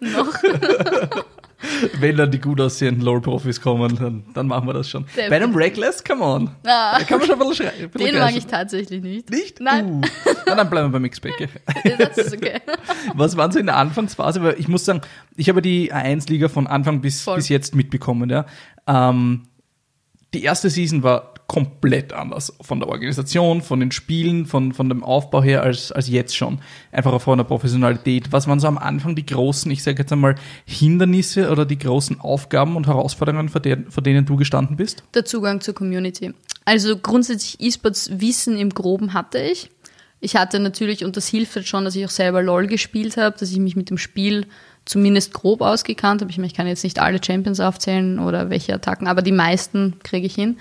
[0.00, 0.32] Noch.
[1.98, 5.06] Wenn dann die gut aussehenden LOL-Profis kommen, dann, dann machen wir das schon.
[5.16, 6.50] Der Bei einem Reckless, come on.
[6.64, 6.98] Ah.
[6.98, 7.90] Da kann man schon ein bisschen schreien.
[7.92, 9.30] Den mag ich tatsächlich nicht.
[9.30, 9.60] Nicht?
[9.60, 9.86] Nein.
[9.86, 10.00] Uh.
[10.46, 11.48] Na, dann bleiben wir beim X-Pack.
[11.98, 12.60] Das ist okay.
[13.14, 14.42] Was waren so in der Anfangsphase?
[14.42, 15.02] Weil ich muss sagen,
[15.36, 17.36] ich habe die A1-Liga von Anfang bis, Voll.
[17.36, 18.30] bis jetzt mitbekommen.
[18.30, 18.46] Ja.
[18.86, 19.48] Ähm,
[20.34, 25.04] die erste Season war komplett anders von der Organisation, von den Spielen, von, von dem
[25.04, 26.60] Aufbau her als, als jetzt schon.
[26.92, 28.32] Einfach auch von der Professionalität.
[28.32, 32.20] Was waren so am Anfang die großen, ich sage jetzt einmal, Hindernisse oder die großen
[32.20, 35.04] Aufgaben und Herausforderungen, vor, der, vor denen du gestanden bist?
[35.12, 36.32] Der Zugang zur Community.
[36.64, 39.68] Also grundsätzlich E-Sports Wissen im Groben hatte ich.
[40.20, 43.36] Ich hatte natürlich, und das hilft halt schon, dass ich auch selber LOL gespielt habe,
[43.38, 44.46] dass ich mich mit dem Spiel
[44.86, 46.30] zumindest grob ausgekannt habe.
[46.30, 49.98] Ich, meine, ich kann jetzt nicht alle Champions aufzählen oder welche Attacken, aber die meisten
[50.02, 50.56] kriege ich hin.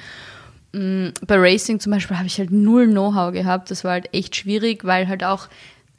[0.74, 3.72] Mm, Bei Racing zum Beispiel habe ich halt null Know-how gehabt.
[3.72, 5.48] Das war halt echt schwierig, weil halt auch,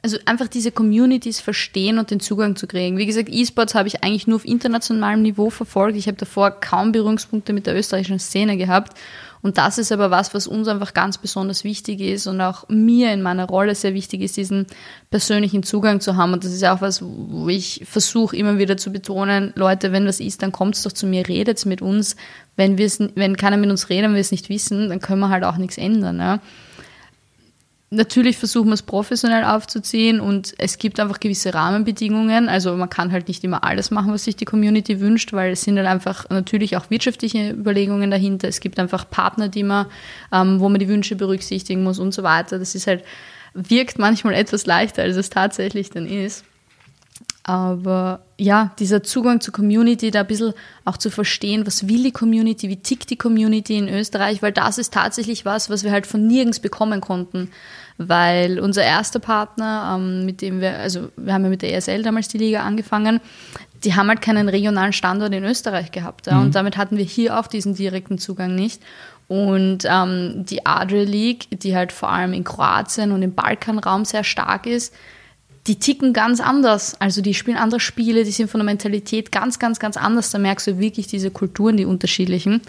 [0.01, 2.97] also einfach diese Communities verstehen und den Zugang zu kriegen.
[2.97, 5.97] Wie gesagt, E-Sports habe ich eigentlich nur auf internationalem Niveau verfolgt.
[5.97, 8.97] Ich habe davor kaum Berührungspunkte mit der österreichischen Szene gehabt.
[9.43, 13.11] Und das ist aber was, was uns einfach ganz besonders wichtig ist und auch mir
[13.11, 14.67] in meiner Rolle sehr wichtig ist, diesen
[15.11, 16.31] persönlichen Zugang zu haben.
[16.31, 20.21] Und das ist auch was, wo ich versuche immer wieder zu betonen, Leute, wenn was
[20.21, 22.15] ist, dann kommt's doch zu mir, redet's mit uns.
[22.55, 25.29] Wenn, wir's, wenn keiner mit uns redet und wir es nicht wissen, dann können wir
[25.29, 26.19] halt auch nichts ändern.
[26.19, 26.39] Ja?
[27.95, 32.49] Natürlich versuchen wir es professionell aufzuziehen und es gibt einfach gewisse Rahmenbedingungen.
[32.49, 35.61] Also man kann halt nicht immer alles machen, was sich die Community wünscht, weil es
[35.61, 38.47] sind halt einfach natürlich auch wirtschaftliche Überlegungen dahinter.
[38.47, 39.85] Es gibt einfach Partner, die man,
[40.31, 42.59] ähm, wo man die Wünsche berücksichtigen muss und so weiter.
[42.59, 43.03] Das ist halt,
[43.53, 46.45] wirkt manchmal etwas leichter, als es tatsächlich dann ist.
[47.45, 50.53] Aber ja, dieser Zugang zur Community, da ein bisschen
[50.85, 54.77] auch zu verstehen, was will die Community, wie tickt die Community in Österreich, weil das
[54.77, 57.51] ist tatsächlich was, was wir halt von nirgends bekommen konnten.
[57.97, 62.01] Weil unser erster Partner, ähm, mit dem wir, also wir haben ja mit der ESL
[62.01, 63.19] damals die Liga angefangen,
[63.83, 66.27] die haben halt keinen regionalen Standort in Österreich gehabt.
[66.27, 68.81] Ja, Und damit hatten wir hier auch diesen direkten Zugang nicht.
[69.27, 74.23] Und ähm, die Adria League, die halt vor allem in Kroatien und im Balkanraum sehr
[74.23, 74.93] stark ist,
[75.67, 76.99] die ticken ganz anders.
[76.99, 80.31] Also die spielen andere Spiele, die sind von der Mentalität ganz, ganz, ganz anders.
[80.31, 82.61] Da merkst du wirklich diese Kulturen, die unterschiedlichen.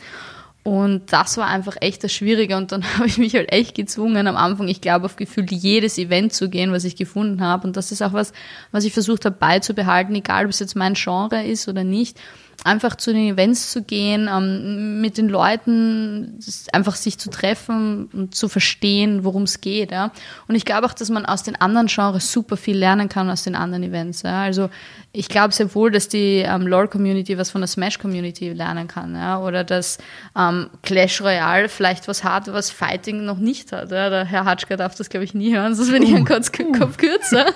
[0.62, 2.56] Und das war einfach echt das Schwierige.
[2.56, 5.98] Und dann habe ich mich halt echt gezwungen, am Anfang, ich glaube, auf gefühlt jedes
[5.98, 7.66] Event zu gehen, was ich gefunden habe.
[7.66, 8.32] Und das ist auch was,
[8.72, 12.18] was ich versucht habe beizubehalten, egal ob es jetzt mein Genre ist oder nicht.
[12.62, 16.38] Einfach zu den Events zu gehen, ähm, mit den Leuten
[16.72, 19.90] einfach sich zu treffen und zu verstehen, worum es geht.
[19.90, 20.12] Ja.
[20.48, 23.42] Und ich glaube auch, dass man aus den anderen Genres super viel lernen kann aus
[23.42, 24.22] den anderen Events.
[24.22, 24.42] Ja.
[24.42, 24.70] Also
[25.12, 29.14] ich glaube sehr wohl, dass die ähm, Lore-Community was von der Smash-Community lernen kann.
[29.14, 29.40] Ja.
[29.40, 29.98] Oder dass
[30.36, 33.90] ähm, Clash Royale vielleicht was hat, was Fighting noch nicht hat.
[33.90, 34.10] Ja.
[34.10, 36.96] Der Herr Hatschka darf das, glaube ich, nie hören, sonst bin ich einen Kopf, Kopf
[36.96, 37.46] kürzer.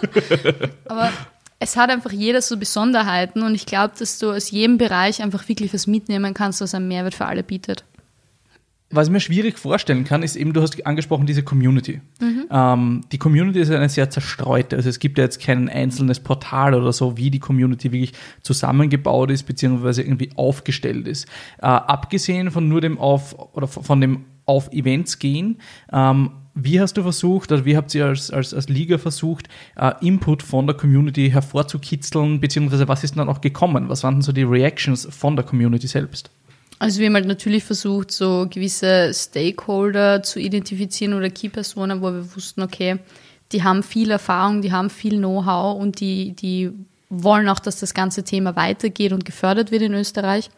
[0.86, 1.10] Aber
[1.60, 5.48] es hat einfach jeder so Besonderheiten und ich glaube, dass du aus jedem Bereich einfach
[5.48, 7.84] wirklich was mitnehmen kannst, was einen Mehrwert für alle bietet.
[8.90, 12.00] Was ich mir schwierig vorstellen kann, ist eben, du hast angesprochen, diese Community.
[12.50, 14.76] Ähm, die Community ist eine sehr zerstreute.
[14.76, 19.30] Also es gibt ja jetzt kein einzelnes Portal oder so, wie die Community wirklich zusammengebaut
[19.30, 21.26] ist, beziehungsweise irgendwie aufgestellt ist.
[21.58, 25.60] Äh, abgesehen von nur dem Auf oder von dem auf Events gehen,
[25.92, 29.92] ähm, wie hast du versucht, oder wie habt ihr als, als, als Liga versucht, äh,
[30.00, 33.88] Input von der Community hervorzukitzeln, beziehungsweise was ist dann auch gekommen?
[33.88, 36.30] Was waren denn so die Reactions von der Community selbst?
[36.80, 42.36] Also wir haben halt natürlich versucht, so gewisse Stakeholder zu identifizieren oder Key-Personen, wo wir
[42.36, 42.98] wussten, okay,
[43.52, 46.70] die haben viel Erfahrung, die haben viel Know-how und die, die
[47.08, 50.50] wollen auch, dass das ganze Thema weitergeht und gefördert wird in Österreich.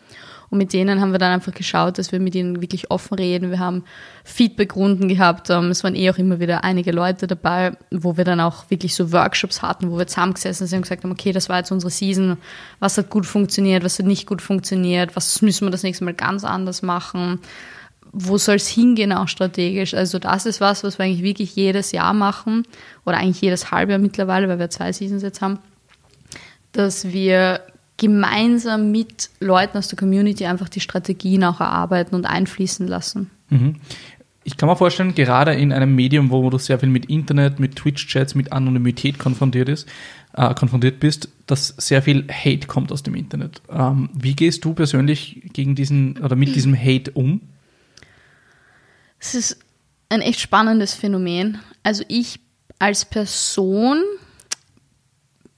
[0.51, 3.51] Und mit denen haben wir dann einfach geschaut, dass wir mit ihnen wirklich offen reden.
[3.51, 3.85] Wir haben
[4.25, 5.49] Feedback-Runden gehabt.
[5.49, 8.97] Ähm, Es waren eh auch immer wieder einige Leute dabei, wo wir dann auch wirklich
[8.97, 11.91] so Workshops hatten, wo wir zusammengesessen sind und gesagt haben, okay, das war jetzt unsere
[11.91, 12.37] Season.
[12.81, 16.15] Was hat gut funktioniert, was hat nicht gut funktioniert, was müssen wir das nächste Mal
[16.15, 17.39] ganz anders machen
[18.13, 19.95] wo soll es hingehen auch strategisch?
[19.95, 22.67] Also das ist was, was wir eigentlich wirklich jedes Jahr machen
[23.07, 25.61] oder eigentlich jedes halbe Jahr mittlerweile, weil wir zwei Seasons jetzt haben,
[26.73, 27.61] dass wir
[28.01, 33.31] gemeinsam mit Leuten aus der Community einfach die Strategien auch erarbeiten und einfließen lassen.
[34.43, 37.77] Ich kann mir vorstellen, gerade in einem Medium, wo du sehr viel mit Internet, mit
[37.77, 39.87] Twitch-Chats, mit Anonymität konfrontiert, ist,
[40.33, 43.61] äh, konfrontiert bist, dass sehr viel Hate kommt aus dem Internet.
[43.69, 47.43] Ähm, wie gehst du persönlich gegen diesen oder mit diesem Hate um?
[49.19, 49.59] Es ist
[50.09, 51.59] ein echt spannendes Phänomen.
[51.83, 52.41] Also ich
[52.79, 54.03] als Person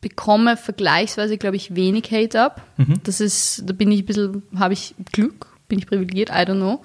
[0.03, 2.61] bekomme vergleichsweise, glaube ich, wenig Hate ab.
[3.05, 6.57] Das ist, da bin ich ein bisschen, habe ich Glück, bin ich privilegiert, I don't
[6.57, 6.83] know.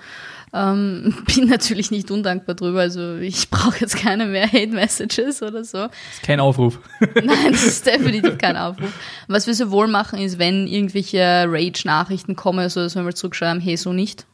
[0.53, 5.79] Ähm, bin natürlich nicht undankbar drüber, also ich brauche jetzt keine mehr Hate-Messages oder so.
[5.79, 6.79] Das ist kein Aufruf.
[7.15, 8.93] Nein, das ist definitiv kein Aufruf.
[9.27, 13.61] Was wir so wohl machen, ist, wenn irgendwelche Rage-Nachrichten kommen, so dass wir mal zurückschreiben,
[13.61, 14.25] hey, so nicht.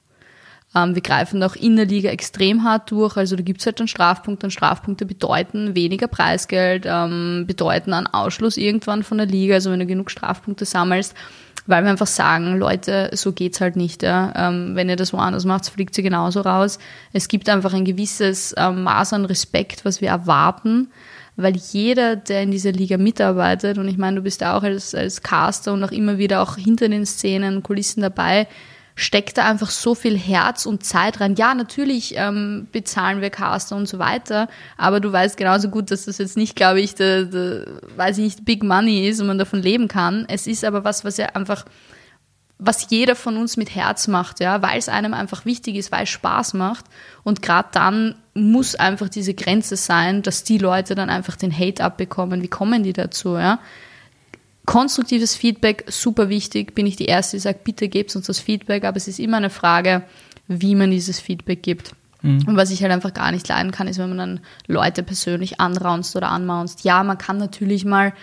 [0.75, 3.79] Ähm, wir greifen auch in der Liga extrem hart durch, also da gibt es halt
[3.79, 9.55] dann Strafpunkte und Strafpunkte bedeuten weniger Preisgeld, ähm, bedeuten einen Ausschluss irgendwann von der Liga,
[9.55, 11.15] also wenn du genug Strafpunkte sammelst,
[11.67, 14.03] weil wir einfach sagen, Leute, so geht's halt nicht.
[14.03, 14.33] Ja?
[14.35, 16.79] Ähm, wenn ihr das woanders macht, fliegt sie genauso raus.
[17.13, 20.89] Es gibt einfach ein gewisses ähm, Maß an Respekt, was wir erwarten,
[21.35, 24.93] weil jeder, der in dieser Liga mitarbeitet, und ich meine, du bist ja auch als,
[24.93, 28.47] als Caster und auch immer wieder auch hinter den Szenen, Kulissen dabei,
[28.95, 31.35] steckt da einfach so viel Herz und Zeit rein.
[31.35, 36.05] Ja, natürlich ähm, bezahlen wir Caster und so weiter, aber du weißt genauso gut, dass
[36.05, 39.37] das jetzt nicht, glaube ich, der, der, weiß ich nicht, Big Money ist und man
[39.37, 40.25] davon leben kann.
[40.27, 41.65] Es ist aber was, was ja einfach,
[42.59, 46.03] was jeder von uns mit Herz macht, ja, weil es einem einfach wichtig ist, weil
[46.03, 46.85] es Spaß macht.
[47.23, 51.83] Und gerade dann muss einfach diese Grenze sein, dass die Leute dann einfach den Hate
[51.83, 52.43] abbekommen.
[52.43, 53.59] Wie kommen die dazu, ja?
[54.65, 58.85] Konstruktives Feedback, super wichtig, bin ich die Erste, die sagt, bitte gebt uns das Feedback,
[58.85, 60.03] aber es ist immer eine Frage,
[60.47, 61.93] wie man dieses Feedback gibt.
[62.21, 62.47] Mhm.
[62.47, 65.59] Und was ich halt einfach gar nicht leiden kann, ist, wenn man dann Leute persönlich
[65.59, 66.85] anraunst oder anmaunst.
[66.85, 68.13] Ja, man kann natürlich mal,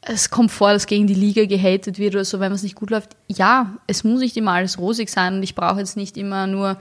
[0.00, 2.90] es kommt vor, dass gegen die Liga gehatet wird oder so, wenn es nicht gut
[2.90, 3.10] läuft.
[3.28, 6.78] Ja, es muss nicht immer alles rosig sein und ich brauche jetzt nicht immer nur,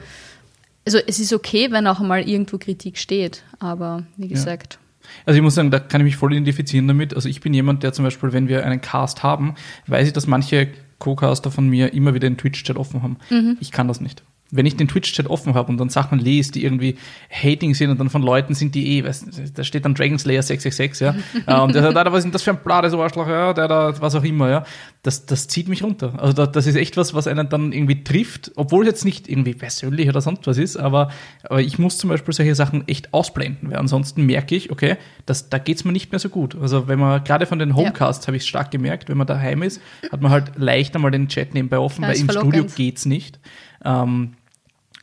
[0.86, 4.74] also es ist okay, wenn auch mal irgendwo Kritik steht, aber wie gesagt.
[4.76, 4.85] Ja
[5.26, 7.14] also ich muss sagen, da kann ich mich voll identifizieren damit.
[7.14, 9.56] Also ich bin jemand, der zum Beispiel, wenn wir einen Cast haben,
[9.88, 13.18] weiß ich, dass manche Co-Caster von mir immer wieder den Twitch-Chat offen haben.
[13.30, 13.58] Mhm.
[13.60, 14.24] Ich kann das nicht
[14.56, 16.96] wenn ich den Twitch-Chat offen habe und dann Sachen lese, die irgendwie
[17.30, 20.42] hating sind und dann von Leuten sind, die eh, weißt, da steht dann Dragon Slayer
[20.42, 23.54] 666, ja, und der sagt, ah, was ist denn das für ein blades Arschloch, ja,
[23.54, 24.64] der da, was auch immer, ja,
[25.04, 26.14] das, das zieht mich runter.
[26.18, 29.30] Also da, das ist echt was, was einen dann irgendwie trifft, obwohl es jetzt nicht
[29.30, 31.10] irgendwie persönlich oder sonst was ist, aber,
[31.44, 35.50] aber ich muss zum Beispiel solche Sachen echt ausblenden, weil ansonsten merke ich, okay, das,
[35.50, 36.56] da geht's mir nicht mehr so gut.
[36.60, 38.28] Also wenn man, gerade von den Homecasts ja.
[38.28, 41.54] habe ich stark gemerkt, wenn man daheim ist, hat man halt leicht einmal den Chat
[41.54, 43.40] nebenbei offen, ja, weil im Studio geht's nicht.
[43.84, 44.34] Ähm,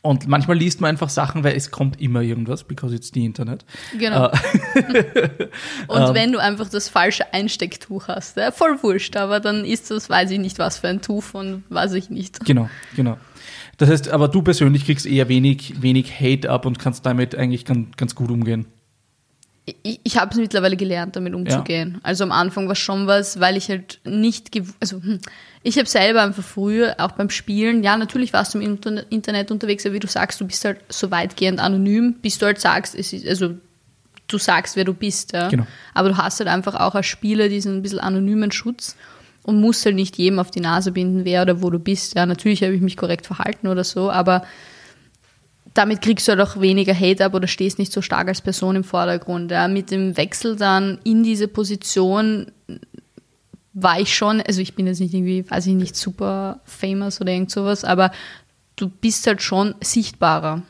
[0.03, 3.63] und manchmal liest man einfach Sachen, weil es kommt immer irgendwas, because it's the Internet.
[3.97, 4.27] Genau.
[4.27, 4.31] Äh,
[5.87, 6.13] und ähm.
[6.13, 10.31] wenn du einfach das falsche Einstecktuch hast, ja, voll wurscht, aber dann ist das, weiß
[10.31, 12.43] ich nicht, was für ein Tuch von weiß ich nicht.
[12.45, 13.17] Genau, genau.
[13.77, 17.63] Das heißt, aber du persönlich kriegst eher wenig, wenig Hate ab und kannst damit eigentlich
[17.63, 18.67] ganz, ganz gut umgehen
[19.65, 21.93] ich, ich habe es mittlerweile gelernt, damit umzugehen.
[21.93, 21.99] Ja.
[22.03, 24.49] Also am Anfang war schon was, weil ich halt nicht,
[24.79, 25.19] also hm,
[25.63, 29.85] ich habe selber einfach früher, auch beim Spielen, ja, natürlich warst du im Internet unterwegs,
[29.85, 33.13] aber wie du sagst, du bist halt so weitgehend anonym, bis du halt sagst, es
[33.13, 33.55] ist, also
[34.27, 35.31] du sagst, wer du bist.
[35.31, 35.47] Ja?
[35.47, 35.65] Genau.
[35.93, 38.97] Aber du hast halt einfach auch als Spieler diesen ein bisschen anonymen Schutz
[39.43, 42.15] und musst halt nicht jedem auf die Nase binden, wer oder wo du bist.
[42.15, 44.43] Ja, natürlich habe ich mich korrekt verhalten oder so, aber
[45.73, 48.75] damit kriegst du halt auch weniger Hate ab oder stehst nicht so stark als Person
[48.75, 49.51] im Vordergrund.
[49.51, 49.67] Ja.
[49.67, 52.51] Mit dem Wechsel dann in diese Position
[53.73, 57.31] war ich schon, also ich bin jetzt nicht irgendwie, weiß ich nicht, super famous oder
[57.31, 58.11] irgend sowas, aber
[58.75, 60.61] du bist halt schon sichtbarer.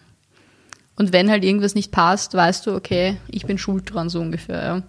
[0.95, 4.63] Und wenn halt irgendwas nicht passt, weißt du, okay, ich bin schuld dran, so ungefähr.
[4.63, 4.83] Ja.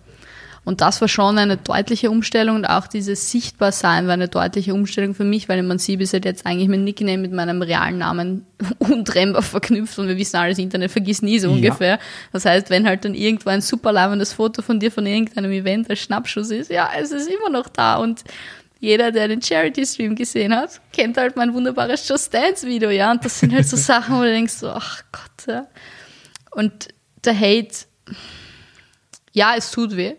[0.64, 5.14] Und das war schon eine deutliche Umstellung und auch dieses Sichtbarsein war eine deutliche Umstellung
[5.14, 8.46] für mich, weil man sieht, ist halt jetzt eigentlich mein Nickname mit meinem realen Namen
[8.78, 11.96] untrennbar verknüpft und wir wissen alles, Internet vergisst nie so ungefähr.
[11.96, 11.98] Ja.
[12.32, 15.90] Das heißt, wenn halt dann irgendwo ein super labendes Foto von dir von irgendeinem Event
[15.90, 18.24] als Schnappschuss ist, ja, es ist immer noch da und
[18.80, 23.10] jeder, der den Charity-Stream gesehen hat, kennt halt mein wunderbares Just Dance-Video, ja.
[23.10, 25.66] Und das sind halt so Sachen, wo du denkst so, ach Gott, ja.
[26.50, 26.88] Und
[27.24, 27.86] der Hate,
[29.32, 30.16] ja, es tut weh.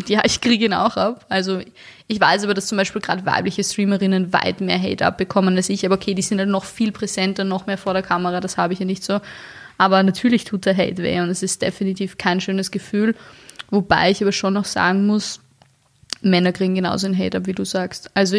[0.00, 1.26] Und ja, ich kriege ihn auch ab.
[1.28, 1.60] Also
[2.08, 5.84] ich weiß aber, dass zum Beispiel gerade weibliche Streamerinnen weit mehr Hate abbekommen als ich.
[5.84, 8.40] Aber okay, die sind halt noch viel präsenter, noch mehr vor der Kamera.
[8.40, 9.20] Das habe ich ja nicht so.
[9.78, 13.14] Aber natürlich tut der Hate weh und es ist definitiv kein schönes Gefühl.
[13.70, 15.40] Wobei ich aber schon noch sagen muss,
[16.22, 18.10] Männer kriegen genauso einen Hate ab, wie du sagst.
[18.14, 18.36] Also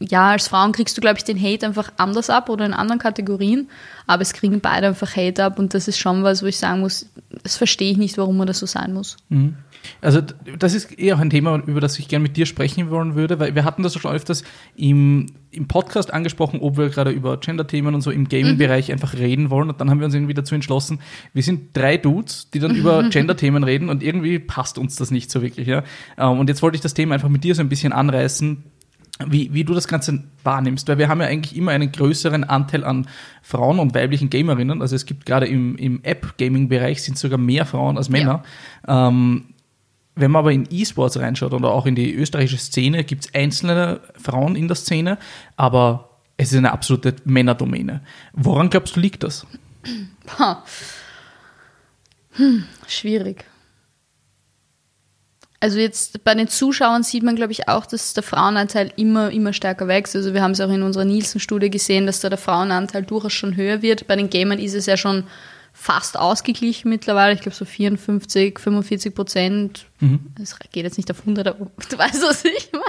[0.00, 3.00] ja, als Frauen kriegst du, glaube ich, den Hate einfach anders ab oder in anderen
[3.00, 3.68] Kategorien,
[4.06, 6.80] aber es kriegen beide einfach Hate ab und das ist schon was, wo ich sagen
[6.80, 7.06] muss,
[7.42, 9.16] das verstehe ich nicht, warum man das so sein muss.
[9.28, 9.56] Mhm.
[10.00, 10.20] Also
[10.58, 13.40] das ist eher auch ein Thema, über das ich gerne mit dir sprechen wollen würde,
[13.40, 14.44] weil wir hatten das schon öfters
[14.76, 18.92] im, im Podcast angesprochen, ob wir gerade über Gender-Themen und so im Gaming-Bereich mhm.
[18.94, 19.68] einfach reden wollen.
[19.70, 21.00] Und dann haben wir uns irgendwie dazu entschlossen,
[21.32, 25.30] wir sind drei Dudes, die dann über Gender-Themen reden und irgendwie passt uns das nicht
[25.30, 25.66] so wirklich.
[25.66, 25.82] Ja?
[26.16, 28.64] Ähm, und jetzt wollte ich das Thema einfach mit dir so ein bisschen anreißen,
[29.26, 32.84] wie, wie du das Ganze wahrnimmst, weil wir haben ja eigentlich immer einen größeren Anteil
[32.84, 33.08] an
[33.42, 34.80] Frauen und weiblichen Gamerinnen.
[34.80, 38.44] Also es gibt gerade im, im App-Gaming-Bereich sind sogar mehr Frauen als Männer.
[38.86, 39.08] Ja.
[39.08, 39.54] Ähm,
[40.18, 44.00] wenn man aber in E-Sports reinschaut oder auch in die österreichische Szene, gibt es einzelne
[44.20, 45.18] Frauen in der Szene,
[45.56, 48.02] aber es ist eine absolute Männerdomäne.
[48.32, 49.46] Woran glaubst du, liegt das?
[52.32, 53.44] Hm, schwierig.
[55.60, 59.52] Also jetzt bei den Zuschauern sieht man, glaube ich, auch, dass der Frauenanteil immer, immer
[59.52, 60.14] stärker wächst.
[60.14, 63.56] Also wir haben es auch in unserer Nielsen-Studie gesehen, dass da der Frauenanteil durchaus schon
[63.56, 64.06] höher wird.
[64.06, 65.24] Bei den Gamern ist es ja schon
[65.80, 67.34] fast ausgeglichen mittlerweile.
[67.34, 69.86] Ich glaube so 54, 45 Prozent.
[70.00, 70.20] Mhm.
[70.36, 72.84] Das geht jetzt nicht auf 100, aber du weißt, was ich meine.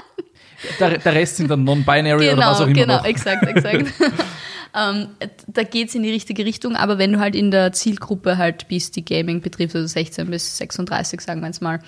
[0.80, 2.74] Der, der Rest sind dann non-binary genau, oder was auch immer.
[2.74, 3.06] Genau, noch.
[3.06, 3.94] exakt, exakt.
[4.76, 5.10] ähm,
[5.48, 8.68] da geht es in die richtige Richtung, aber wenn du halt in der Zielgruppe halt
[8.68, 11.80] bist, die Gaming betrifft, also 16 bis 36, sagen wir jetzt mal,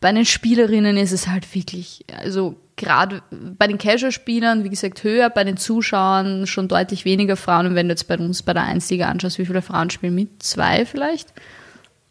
[0.00, 3.22] bei den Spielerinnen ist es halt wirklich, also gerade
[3.58, 7.66] bei den Casual-Spielern, wie gesagt, höher, bei den Zuschauern schon deutlich weniger Frauen.
[7.66, 10.42] Und wenn du jetzt bei uns bei der Einzige anschaust, wie viele Frauen spielen mit?
[10.42, 11.34] Zwei vielleicht?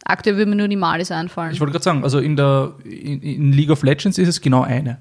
[0.06, 1.52] Aktuell würde mir nur die Malis einfallen.
[1.52, 4.62] Ich wollte gerade sagen, also in der in, in, League of Legends ist es genau
[4.62, 5.00] eine.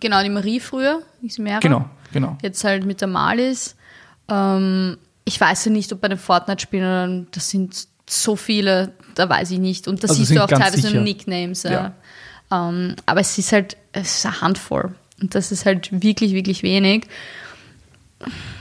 [0.00, 1.60] Genau, die Marie früher, ist mehrere.
[1.60, 2.36] Genau, genau.
[2.42, 3.76] Jetzt halt mit der Malis.
[4.28, 9.50] Ähm, ich weiß ja nicht, ob bei den Fortnite-Spielern, das sind so viele, da weiß
[9.52, 9.88] ich nicht.
[9.88, 11.00] Und da also siehst du auch teilweise sicher.
[11.00, 11.62] Nicknames.
[11.62, 11.70] Ja.
[12.50, 12.68] ja.
[12.68, 14.94] Ähm, aber es ist halt, es ist eine Handvoll.
[15.20, 17.06] Und das ist halt wirklich, wirklich wenig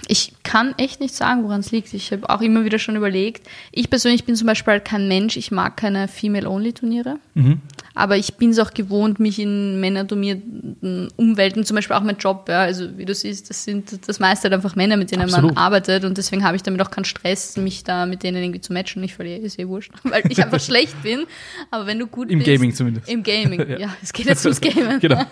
[0.07, 1.93] ich kann echt nicht sagen, woran es liegt.
[1.93, 3.47] Ich habe auch immer wieder schon überlegt.
[3.71, 7.17] Ich persönlich bin zum Beispiel halt kein Mensch, ich mag keine Female-Only-Turniere.
[7.33, 7.61] Mhm.
[8.01, 12.49] Aber ich bin es auch gewohnt, mich in männerdomierten Umwelten, zum Beispiel auch mein Job,
[12.49, 15.53] ja, also wie du siehst, das sind das meiste halt einfach Männer, mit denen Absolut.
[15.53, 18.59] man arbeitet und deswegen habe ich damit auch keinen Stress, mich da mit denen irgendwie
[18.59, 19.03] zu matchen.
[19.03, 21.27] Ich verliere, ist eh wurscht, weil ich einfach schlecht bin.
[21.69, 22.47] Aber wenn du gut Im bist.
[22.47, 23.07] Im Gaming zumindest.
[23.07, 23.77] Im Gaming, ja.
[23.77, 23.95] ja.
[24.01, 24.99] Es geht jetzt ums Gamen.
[24.99, 25.23] genau.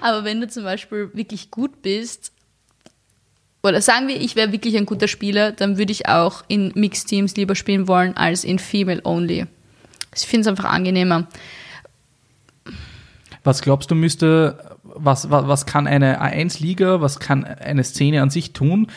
[0.00, 2.32] Aber wenn du zum Beispiel wirklich gut bist,
[3.62, 7.08] oder sagen wir, ich wäre wirklich ein guter Spieler, dann würde ich auch in Mixed
[7.08, 9.44] Teams lieber spielen wollen als in Female Only.
[10.16, 11.28] Ich finde es einfach angenehmer.
[13.44, 18.30] Was glaubst du, müsste, was, was, was kann eine A1-Liga, was kann eine Szene an
[18.30, 18.88] sich tun?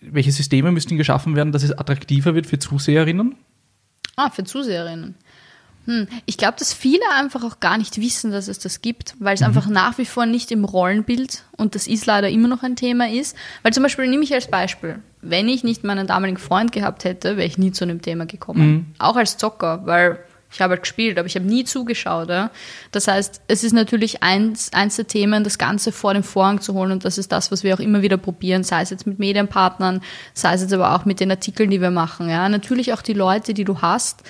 [0.00, 3.36] Welche Systeme müssten geschaffen werden, dass es attraktiver wird für Zuseherinnen?
[4.16, 5.14] Ah, für Zuseherinnen.
[5.86, 6.06] Hm.
[6.26, 9.40] Ich glaube, dass viele einfach auch gar nicht wissen, dass es das gibt, weil es
[9.40, 9.46] mhm.
[9.48, 13.08] einfach nach wie vor nicht im Rollenbild und das ist leider immer noch ein Thema
[13.08, 13.36] ist.
[13.62, 17.36] Weil zum Beispiel nehme ich als Beispiel, wenn ich nicht meinen damaligen Freund gehabt hätte,
[17.36, 18.70] wäre ich nie zu einem Thema gekommen.
[18.70, 18.86] Mhm.
[18.98, 20.20] Auch als Zocker, weil
[20.52, 22.28] ich habe halt gespielt, aber ich habe nie zugeschaut.
[22.28, 22.50] Ja?
[22.90, 26.74] Das heißt, es ist natürlich eins, eins der Themen, das Ganze vor den Vorhang zu
[26.74, 29.18] holen und das ist das, was wir auch immer wieder probieren, sei es jetzt mit
[29.18, 30.02] Medienpartnern,
[30.34, 32.28] sei es jetzt aber auch mit den Artikeln, die wir machen.
[32.28, 32.48] Ja?
[32.48, 34.22] Natürlich auch die Leute, die du hast,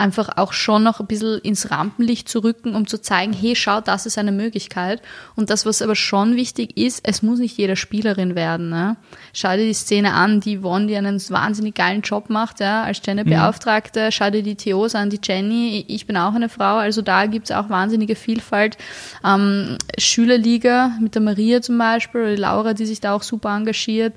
[0.00, 3.80] einfach auch schon noch ein bisschen ins Rampenlicht zu rücken, um zu zeigen, hey, schau,
[3.80, 5.02] das ist eine Möglichkeit.
[5.36, 8.70] Und das, was aber schon wichtig ist, es muss nicht jeder Spielerin werden.
[8.70, 8.96] Ne?
[9.32, 13.02] Schau dir die Szene an, die Yvonne, die einen wahnsinnig geilen Job macht, ja, als
[13.02, 14.06] Gender-Beauftragte.
[14.06, 14.10] Mhm.
[14.10, 15.84] Schau dir die Theos an, die Jenny.
[15.86, 18.78] Ich bin auch eine Frau, also da gibt es auch wahnsinnige Vielfalt.
[19.24, 23.54] Ähm, Schülerliga mit der Maria zum Beispiel, oder die Laura, die sich da auch super
[23.54, 24.14] engagiert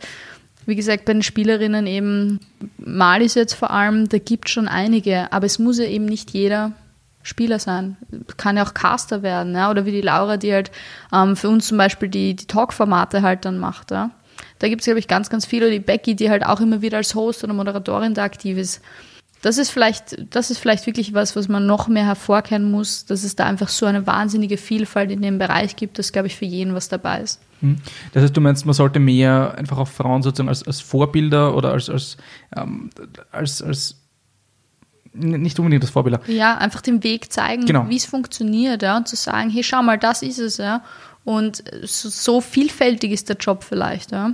[0.66, 2.40] wie gesagt, bei den Spielerinnen eben,
[2.78, 6.32] Malis jetzt vor allem, da gibt es schon einige, aber es muss ja eben nicht
[6.32, 6.74] jeder
[7.24, 7.98] Spieler sein.
[8.38, 9.72] Kann ja auch Caster werden, ja?
[9.72, 10.72] oder wie die Laura, die halt
[11.14, 13.92] ähm, für uns zum Beispiel die, die Talk-Formate halt dann macht.
[13.92, 14.12] Ja?
[14.60, 15.72] Da gibt es, glaube ich, ganz, ganz viele.
[15.72, 18.82] Die Becky, die halt auch immer wieder als Host oder Moderatorin da aktiv ist.
[19.42, 23.26] Das ist vielleicht, das ist vielleicht wirklich was, was man noch mehr hervorkehren muss, dass
[23.26, 26.46] es da einfach so eine wahnsinnige Vielfalt in dem Bereich gibt, dass, glaube ich, für
[26.46, 27.42] jeden was dabei ist.
[27.64, 27.78] Hm.
[28.12, 31.72] Das heißt, du meinst, man sollte mehr einfach auf Frauen sozusagen als, als Vorbilder oder
[31.72, 32.18] als, als,
[32.56, 32.90] ähm,
[33.32, 33.96] als, als
[35.14, 36.20] nicht unbedingt das Vorbild.
[36.28, 37.88] Ja, einfach den Weg zeigen, genau.
[37.88, 40.84] wie es funktioniert, ja, und zu sagen, hey, schau mal, das ist es, ja.
[41.24, 44.32] Und so, so vielfältig ist der Job vielleicht, ja.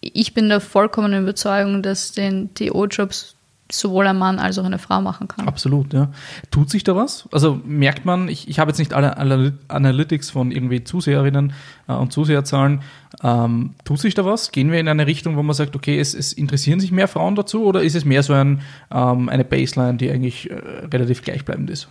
[0.00, 3.34] Ich bin der vollkommenen Überzeugung, dass den TO-Jobs
[3.72, 5.46] sowohl ein Mann als auch eine Frau machen kann.
[5.46, 6.10] Absolut, ja.
[6.50, 7.28] Tut sich da was?
[7.32, 11.52] Also merkt man, ich, ich habe jetzt nicht alle Analytics von irgendwie Zuseherinnen
[11.88, 12.82] äh, und Zuseherzahlen.
[13.22, 14.52] Ähm, tut sich da was?
[14.52, 17.34] Gehen wir in eine Richtung, wo man sagt, okay, es, es interessieren sich mehr Frauen
[17.34, 20.54] dazu oder ist es mehr so ein, ähm, eine Baseline, die eigentlich äh,
[20.92, 21.88] relativ gleichbleibend ist?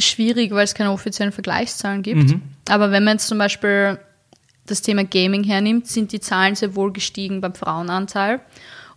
[0.00, 2.30] Schwierig, weil es keine offiziellen Vergleichszahlen gibt.
[2.30, 2.42] Mhm.
[2.68, 3.98] Aber wenn man jetzt zum Beispiel
[4.66, 8.40] das Thema Gaming hernimmt, sind die Zahlen sehr wohl gestiegen beim Frauenanteil.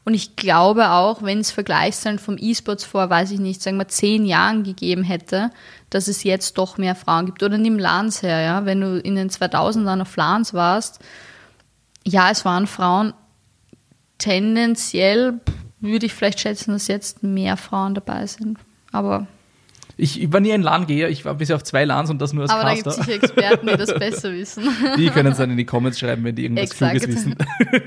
[0.06, 3.88] Und ich glaube auch, wenn es Vergleichszahlen vom E-Sports vor, weiß ich nicht, sagen wir
[3.88, 5.50] zehn Jahren gegeben hätte,
[5.90, 7.42] dass es jetzt doch mehr Frauen gibt.
[7.42, 8.66] Oder nimm LANs her, ja.
[8.66, 11.00] Wenn du in den 2000ern auf LANs warst,
[12.06, 13.14] ja, es waren Frauen.
[14.20, 15.42] Tendenziell
[15.80, 18.60] würde ich vielleicht schätzen, dass jetzt mehr Frauen dabei sind.
[18.92, 19.26] Aber
[19.98, 22.52] ich war nie ein LAN-Geher, ich war bisher auf zwei LANs und das nur als
[22.52, 22.84] Aber Caster.
[22.84, 24.64] da gibt es sicher Experten, die das besser wissen.
[24.98, 26.98] Die können es dann in die Comments schreiben, wenn die irgendwas Exakt.
[26.98, 27.36] Kluges wissen.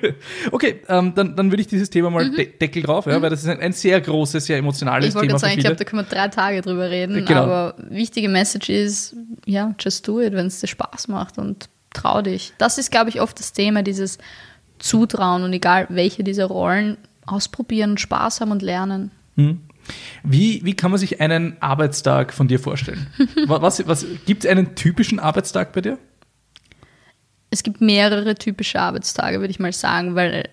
[0.51, 2.35] okay, ähm, dann, dann würde ich dieses Thema mal mhm.
[2.35, 3.23] de Deckel drauf, ja, mhm.
[3.23, 5.25] weil das ist ein, ein, sehr großes, sehr emotionales ich Thema.
[5.25, 7.27] Ich wollte sagen, ich glaube, da können wir drei Tage drüber reden.
[7.27, 7.43] Genau.
[7.43, 12.23] Aber wichtige Message ist, ja, just do it, wenn es dir Spaß macht und trau
[12.23, 12.55] dich.
[12.57, 14.19] Das ist, glaube ich, oft das Thema, dieses
[14.79, 16.97] zutrauen und egal welche dieser Rollen
[17.27, 19.11] ausprobieren, Spaß haben und lernen.
[19.37, 19.61] Hm.
[20.23, 23.07] Wie, wie kann man sich einen Arbeitstag von dir vorstellen?
[23.47, 25.99] was, was, Gibt es einen typischen Arbeitstag bei dir?
[27.51, 30.49] Es gibt mehrere typische Arbeitstage, würde ich mal sagen, weil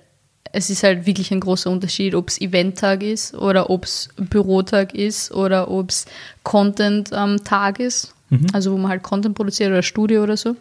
[0.53, 4.93] es ist halt wirklich ein großer Unterschied, ob es Eventtag ist oder ob es Bürotag
[4.93, 6.05] ist oder ob es
[6.43, 8.13] Content-Tag ähm, ist.
[8.29, 8.47] Mhm.
[8.53, 10.55] Also wo man halt Content produziert oder Studio oder so.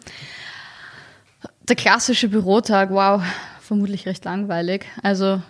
[1.67, 3.23] Der klassische Bürotag, wow,
[3.61, 4.85] vermutlich recht langweilig.
[5.01, 5.41] Also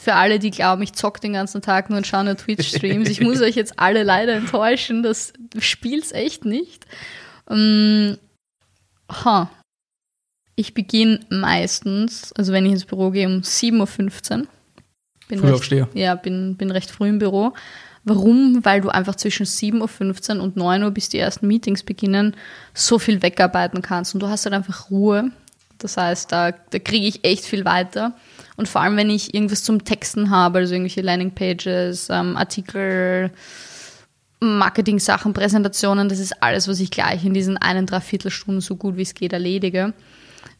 [0.00, 3.20] für alle, die glauben, ich zock den ganzen Tag nur und schaue nur Twitch-Streams, ich
[3.20, 6.86] muss euch jetzt alle leider enttäuschen, das spielt's echt nicht.
[7.50, 8.16] Ähm,
[9.10, 9.50] ha.
[10.56, 14.46] Ich beginne meistens, also wenn ich ins Büro gehe, um 7.15 Uhr.
[15.26, 15.88] Bin früh aufsteher.
[15.94, 17.52] Ja, bin, bin recht früh im Büro.
[18.04, 18.64] Warum?
[18.64, 22.36] Weil du einfach zwischen 7.15 Uhr und 9 Uhr, bis die ersten Meetings beginnen,
[22.74, 25.32] so viel wegarbeiten kannst und du hast halt einfach Ruhe.
[25.78, 28.14] Das heißt, da, da kriege ich echt viel weiter.
[28.56, 33.32] Und vor allem, wenn ich irgendwas zum Texten habe, also irgendwelche Landingpages, ähm, Artikel,
[34.40, 38.96] Marketing-Sachen, Präsentationen, das ist alles, was ich gleich in diesen einen, dreiviertel Stunden so gut
[38.96, 39.92] wie es geht erledige.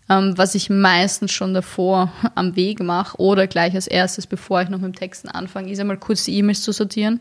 [0.09, 4.69] Ähm, was ich meistens schon davor am Weg mache oder gleich als erstes, bevor ich
[4.69, 7.21] noch mit dem Texten anfange, ist einmal kurz die E-Mails zu sortieren,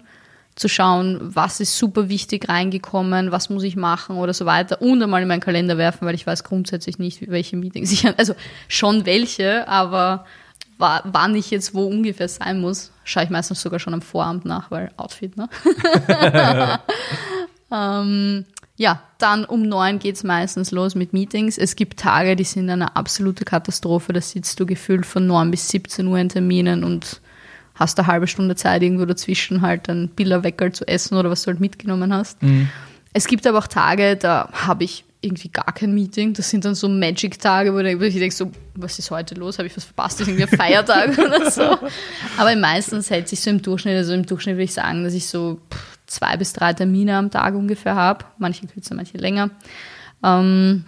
[0.55, 5.01] zu schauen, was ist super wichtig reingekommen, was muss ich machen oder so weiter und
[5.01, 8.35] einmal in meinen Kalender werfen, weil ich weiß grundsätzlich nicht, welche Meetings ich, also
[8.67, 10.25] schon welche, aber
[10.77, 14.71] wann ich jetzt wo ungefähr sein muss, schaue ich meistens sogar schon am Vorabend nach,
[14.71, 15.49] weil Outfit, ne?
[17.71, 18.45] ähm,
[18.75, 21.57] ja, dann um neun geht es meistens los mit Meetings.
[21.57, 24.13] Es gibt Tage, die sind eine absolute Katastrophe.
[24.13, 27.21] Da sitzt du gefühlt von neun bis 17 Uhr in Terminen und
[27.75, 31.47] hast eine halbe Stunde Zeit, irgendwo dazwischen halt ein Billerweckerl zu essen oder was du
[31.47, 32.41] halt mitgenommen hast.
[32.41, 32.69] Mhm.
[33.13, 36.33] Es gibt aber auch Tage, da habe ich irgendwie gar kein Meeting.
[36.33, 39.57] Das sind dann so Magic-Tage, wo ich denke so, was ist heute los?
[39.57, 40.21] Habe ich was verpasst?
[40.21, 41.77] Ist irgendwie ein Feiertag oder so?
[42.37, 45.27] Aber meistens hält sich so im Durchschnitt, also im Durchschnitt würde ich sagen, dass ich
[45.27, 45.61] so
[46.05, 48.25] zwei bis drei Termine am Tag ungefähr habe.
[48.37, 49.49] Manche kürzer, manche länger.
[50.23, 50.85] Ähm,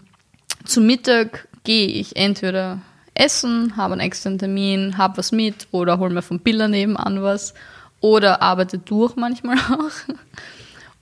[0.65, 2.79] zum Mittag gehe ich entweder
[3.13, 7.53] essen, habe einen extra Termin, habe was mit oder hole mir vom Biller nebenan was
[8.01, 10.15] oder arbeite durch manchmal auch.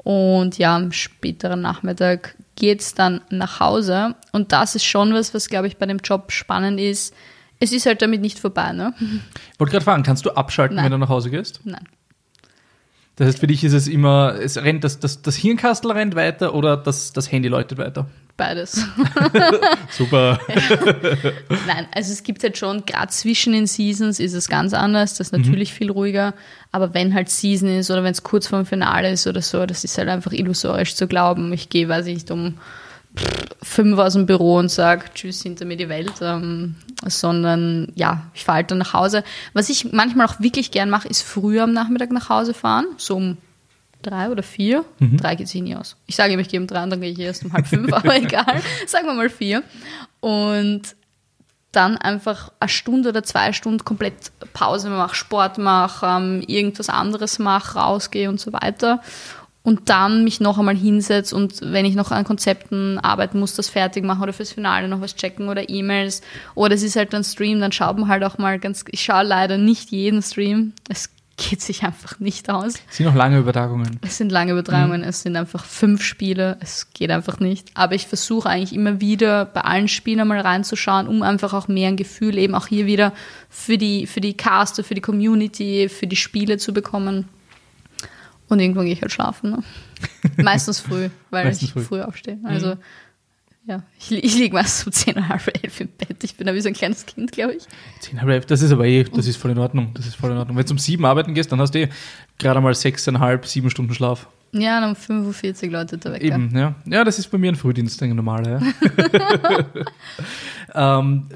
[0.03, 4.15] Und ja, am späteren Nachmittag geht es dann nach Hause.
[4.31, 7.13] Und das ist schon was, was, glaube ich, bei dem Job spannend ist.
[7.59, 8.93] Es ist halt damit nicht vorbei, ne?
[8.99, 10.85] Ich wollte gerade fragen, kannst du abschalten, Nein.
[10.85, 11.61] wenn du nach Hause gehst?
[11.63, 11.87] Nein.
[13.15, 16.55] Das heißt, für dich ist es immer, es rennt das, das, das Hirnkastel rennt weiter
[16.55, 18.07] oder das, das Handy läutet weiter?
[18.35, 18.87] Beides.
[19.91, 20.39] Super.
[21.67, 25.27] Nein, also es gibt halt schon, gerade zwischen den Seasons ist es ganz anders, das
[25.27, 25.75] ist natürlich mhm.
[25.75, 26.33] viel ruhiger,
[26.71, 29.67] aber wenn halt Season ist oder wenn es kurz vor dem Finale ist oder so,
[29.67, 31.53] das ist halt einfach illusorisch zu glauben.
[31.53, 32.55] Ich gehe, weiß ich nicht, um
[33.61, 38.43] fünf aus dem Büro und sage, tschüss, hinter mir die Welt, ähm, sondern ja, ich
[38.43, 39.23] fahre halt dann nach Hause.
[39.53, 43.15] Was ich manchmal auch wirklich gern mache, ist früher am Nachmittag nach Hause fahren, so
[43.15, 43.37] um
[44.01, 44.85] drei oder vier.
[44.99, 45.17] Mhm.
[45.17, 45.95] Drei geht sich nie aus.
[46.07, 47.91] Ich sage immer, ich gehe um drei und dann gehe ich erst um halb fünf,
[47.93, 48.61] aber egal.
[48.87, 49.63] Sagen wir mal vier.
[50.19, 50.95] Und
[51.71, 57.39] dann einfach eine Stunde oder zwei Stunden komplett Pause mache, Sport mache, ähm, irgendwas anderes
[57.39, 59.01] mache, rausgehe und so weiter.
[59.63, 63.69] Und dann mich noch einmal hinsetze und wenn ich noch an Konzepten arbeiten muss, das
[63.69, 66.21] fertig machen oder fürs Finale noch was checken oder E-Mails.
[66.53, 68.83] Oder es ist halt ein Stream, dann schaut man halt auch mal ganz.
[68.91, 70.73] Ich schaue leider nicht jeden Stream.
[70.89, 72.75] Es geht sich einfach nicht aus.
[72.89, 73.99] Es sind noch lange Übertragungen.
[74.01, 75.07] Es sind lange Übertragungen, mhm.
[75.07, 77.69] es sind einfach fünf Spiele, es geht einfach nicht.
[77.73, 81.87] Aber ich versuche eigentlich immer wieder bei allen Spielen mal reinzuschauen, um einfach auch mehr
[81.87, 83.13] ein Gefühl eben auch hier wieder
[83.49, 87.27] für die, für die Caster, für die Community, für die Spiele zu bekommen.
[88.53, 89.49] Und irgendwann gehe ich halt schlafen.
[89.51, 89.63] Ne?
[90.43, 91.81] Meistens früh, weil Meistens ich früh.
[91.81, 92.37] früh aufstehe.
[92.43, 92.79] Also mhm.
[93.65, 96.21] Ja, ich, ich liege meist um 10, halb elf im Bett.
[96.21, 97.63] Ich bin da wie so ein kleines Kind, glaube ich.
[98.01, 99.91] 10, halb elf, das ist aber eh, das ist voll in Ordnung.
[99.93, 100.57] Das ist voll in Ordnung.
[100.57, 101.89] Wenn du um sieben arbeiten gehst, dann hast du eh
[102.39, 104.27] gerade mal sechseinhalb, sieben Stunden Schlaf.
[104.51, 106.21] Ja, dann um 45 Leute da weg.
[106.21, 106.75] Eben, ja.
[106.85, 108.61] Ja, das ist bei mir ein Frühdienst, ein normaler.
[108.61, 109.65] Ja.
[110.99, 111.29] ähm,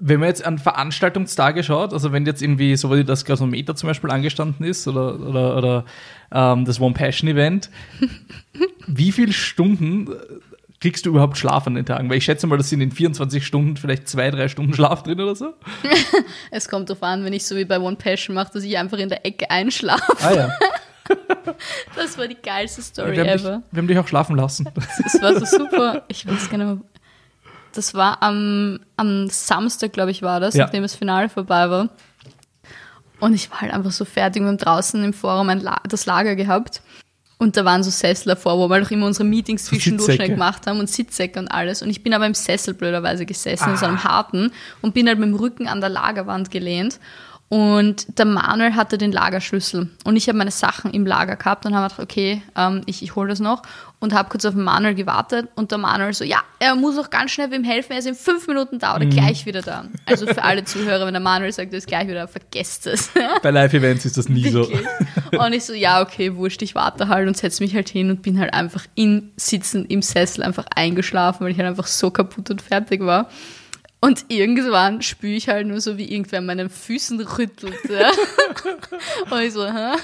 [0.00, 3.88] wenn man jetzt an Veranstaltungstage schaut, also wenn jetzt irgendwie so wie das Gasometer zum
[3.88, 5.84] Beispiel angestanden ist oder, oder, oder
[6.32, 7.70] ähm, das One Passion Event,
[8.86, 10.08] wie viele Stunden
[10.80, 12.08] kriegst du überhaupt Schlaf an den Tagen?
[12.08, 15.20] Weil ich schätze mal, das sind in 24 Stunden vielleicht zwei, drei Stunden Schlaf drin
[15.20, 15.54] oder so.
[16.52, 18.98] es kommt darauf an, wenn ich so wie bei One Passion mache, dass ich einfach
[18.98, 20.16] in der Ecke einschlafe.
[20.22, 20.50] Ah ja.
[21.96, 23.56] Das war die geilste Story ja, wir ever.
[23.56, 24.68] Dich, wir haben dich auch schlafen lassen.
[24.74, 26.04] Das war so super.
[26.08, 26.78] Ich weiß gar nicht mehr.
[27.78, 30.64] Das war am, am Samstag, glaube ich, war das, ja.
[30.64, 31.88] nachdem das Finale vorbei war.
[33.20, 36.34] Und ich war halt einfach so fertig und draußen im Forum ein La das Lager
[36.34, 36.82] gehabt.
[37.38, 40.66] Und da waren so Sessel davor, wo wir auch immer unsere Meetings zwischendurch schnell gemacht
[40.66, 41.80] haben und Sitzsäcke und alles.
[41.80, 43.90] Und ich bin aber im Sessel blöderweise gesessen, in so Ah.
[43.90, 44.50] einem harten,
[44.82, 46.98] und bin halt mit dem Rücken an der Lagerwand gelehnt.
[47.50, 49.88] Und der Manuel hatte den Lagerschlüssel.
[50.04, 53.16] Und ich habe meine Sachen im Lager gehabt und habe gedacht, okay, ähm, ich, ich
[53.16, 53.62] hole das noch.
[54.00, 55.48] Und habe kurz auf den Manuel gewartet.
[55.54, 57.92] Und der Manuel so, ja, er muss auch ganz schnell wem helfen.
[57.92, 59.10] Er ist in fünf Minuten da oder Mhm.
[59.10, 59.86] gleich wieder da.
[60.04, 63.10] Also für alle Zuhörer, wenn der Manuel sagt, er ist gleich wieder, da, vergesst es.
[63.42, 64.68] Bei Live-Events ist das nie so.
[65.32, 68.20] Und ich so, ja, okay, wurscht, ich warte halt und setze mich halt hin und
[68.20, 72.50] bin halt einfach in Sitzen im Sessel einfach eingeschlafen, weil ich halt einfach so kaputt
[72.50, 73.30] und fertig war.
[74.00, 77.74] Und irgendwann spüre ich halt nur so, wie irgendwer an meinen Füßen rüttelt.
[77.88, 78.10] Ja.
[79.30, 79.96] Und ich so, hä?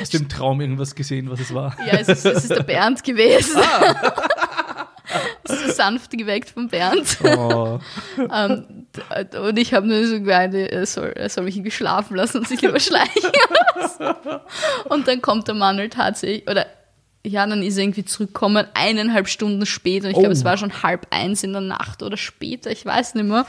[0.00, 1.74] Hast du im Traum irgendwas gesehen, was es war?
[1.86, 3.60] Ja, es ist, es ist der Bernd gewesen.
[5.42, 7.16] Es ist sanft geweckt von Bernd.
[7.24, 7.78] Oh.
[8.18, 12.14] Ähm, d- und ich habe nur so gemeint, er soll, er soll mich irgendwie schlafen
[12.14, 13.30] lassen und sich lieber schleichen.
[14.90, 16.66] und dann kommt der Manuel tatsächlich, oder
[17.26, 20.06] ja, dann ist er irgendwie zurückgekommen, eineinhalb Stunden später.
[20.06, 20.32] Und ich glaube, Oh.
[20.32, 23.46] es war schon halb eins in der Nacht oder später, ich weiß nicht mehr.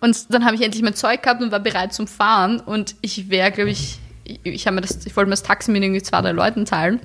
[0.00, 2.60] Und dann habe ich endlich mein Zeug gehabt und war bereit zum Fahren.
[2.60, 6.02] Und ich wäre, glaube ich, ich, mir das, ich wollte mir das Taxi mit irgendwie
[6.02, 7.00] zwei, drei Leuten teilen.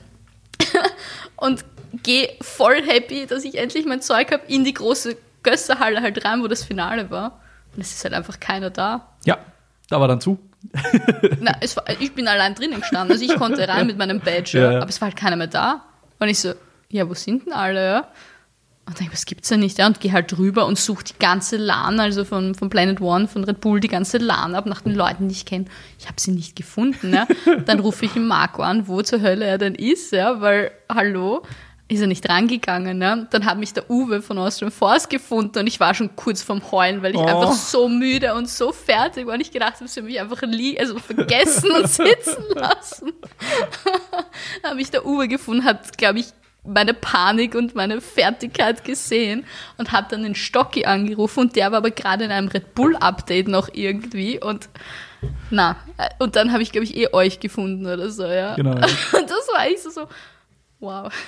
[1.36, 1.64] und
[2.04, 6.42] gehe voll happy, dass ich endlich mein Zeug habe, in die große Gösserhalle halt rein,
[6.42, 7.40] wo das Finale war.
[7.76, 9.14] Und es ist halt einfach keiner da.
[9.26, 9.38] Ja,
[9.90, 10.40] da war dann zu.
[11.40, 13.12] Na, es war, ich bin allein drinnen gestanden.
[13.12, 14.80] Also ich konnte rein mit meinem Badge, Ja, ja.
[14.82, 15.84] aber es war halt keiner mehr da.
[16.20, 16.54] Und ich so,
[16.90, 17.86] ja, wo sind denn alle?
[17.86, 18.08] Ja?
[18.86, 19.78] Und denke, was gibt's denn nicht?
[19.78, 19.88] Ja?
[19.88, 23.44] Und gehe halt drüber und suche die ganze LAN, also von, von Planet One, von
[23.44, 25.66] Red Bull, die ganze LAN ab nach den Leuten, die ich kenne.
[26.00, 27.14] Ich habe sie nicht gefunden.
[27.14, 27.28] Ja?
[27.66, 30.40] Dann rufe ich ihn Marco an, wo zur Hölle er denn ist, ja?
[30.42, 31.44] weil, hallo,
[31.90, 33.02] ist er nicht rangegangen.
[33.02, 33.16] Ja?
[33.16, 36.62] Dann hat mich der Uwe von Austrian Force gefunden und ich war schon kurz vorm
[36.72, 37.26] Heulen, weil ich Oh.
[37.26, 40.42] einfach so müde und so fertig war und ich gedacht habe, sie haben mich einfach
[40.42, 43.14] li also vergessen und sitzen lassen.
[44.62, 46.28] Dann habe ich der Uwe gefunden, hat, glaube ich,
[46.66, 49.46] meine Panik und meine Fertigkeit gesehen
[49.78, 52.98] und hat dann den Stocki angerufen und der war aber gerade in einem Red Bull
[52.98, 54.68] Update noch irgendwie und
[55.50, 58.54] na, äh, und dann habe ich, glaube ich, eh euch gefunden oder so, ja.
[58.56, 58.72] Genau.
[58.76, 60.08] Und das war ich so, so
[60.80, 61.12] wow.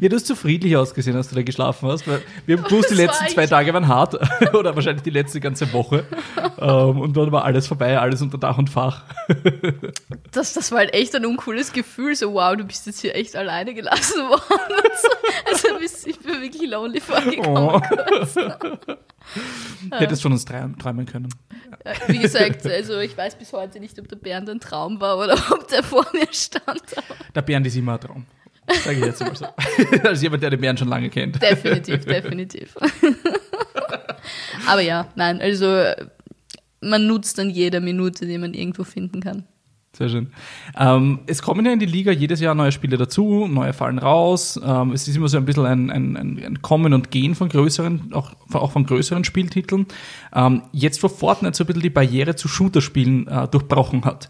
[0.00, 2.06] Ja, du hast so friedlich ausgesehen, als du da geschlafen hast.
[2.08, 4.14] Weil wir haben gewusst, die letzten zwei Tage waren hart.
[4.54, 6.04] Oder wahrscheinlich die letzte ganze Woche.
[6.58, 9.04] ähm, und dann war alles vorbei, alles unter Dach und Fach.
[10.32, 13.36] Das, das war halt echt ein uncooles Gefühl, so wow, du bist jetzt hier echt
[13.36, 14.74] alleine gelassen worden.
[15.50, 15.68] Also
[16.08, 17.80] ich bin wirklich lonely vorgekommen.
[17.80, 17.80] Oh.
[19.92, 21.28] Hättest von uns träum- träumen können.
[21.84, 25.18] Äh, Wie gesagt, also ich weiß bis heute nicht, ob der Bernd ein Traum war
[25.18, 26.82] oder ob der vor mir stand.
[27.34, 28.26] Der Bernd ist immer ein Traum.
[28.82, 29.46] Sage ich jetzt mal so.
[30.08, 31.40] Als jemand, der den Bernd schon lange kennt.
[31.42, 32.74] Definitiv, definitiv.
[34.66, 35.84] Aber ja, nein, also
[36.80, 39.44] man nutzt dann jede Minute, die man irgendwo finden kann.
[39.96, 40.32] Sehr schön.
[40.76, 44.60] Ähm, es kommen ja in die Liga jedes Jahr neue Spiele dazu, neue fallen raus.
[44.62, 48.12] Ähm, es ist immer so ein bisschen ein, ein, ein, Kommen und Gehen von größeren,
[48.12, 49.86] auch, auch von größeren Spieltiteln.
[50.34, 54.28] Ähm, jetzt, wo Fortnite so ein bisschen die Barriere zu Shooterspielen äh, durchbrochen hat.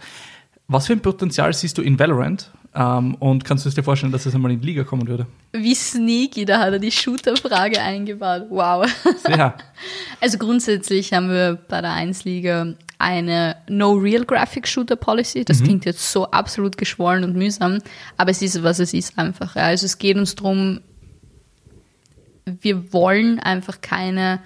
[0.68, 2.50] Was für ein Potenzial siehst du in Valorant?
[2.74, 5.26] Ähm, und kannst du es dir vorstellen, dass es einmal in die Liga kommen würde?
[5.52, 8.46] Wie sneaky, da hat er die Shooter-Frage eingebaut.
[8.50, 8.86] Wow.
[9.24, 9.54] Sehr.
[10.20, 15.44] Also grundsätzlich haben wir bei der 1-Liga eine No-Real-Graphic-Shooter-Policy.
[15.44, 17.80] Das klingt jetzt so absolut geschwollen und mühsam,
[18.16, 19.56] aber es ist, was es ist einfach.
[19.56, 19.64] Ja.
[19.64, 20.80] Also es geht uns darum,
[22.46, 24.40] wir wollen einfach keine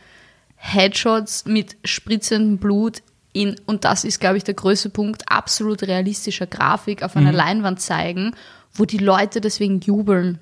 [0.57, 3.03] Headshots mit spritzendem Blut
[3.33, 7.81] in, und das ist, glaube ich, der größte Punkt, absolut realistischer Grafik auf einer Leinwand
[7.81, 8.35] zeigen,
[8.73, 10.41] wo die Leute deswegen jubeln.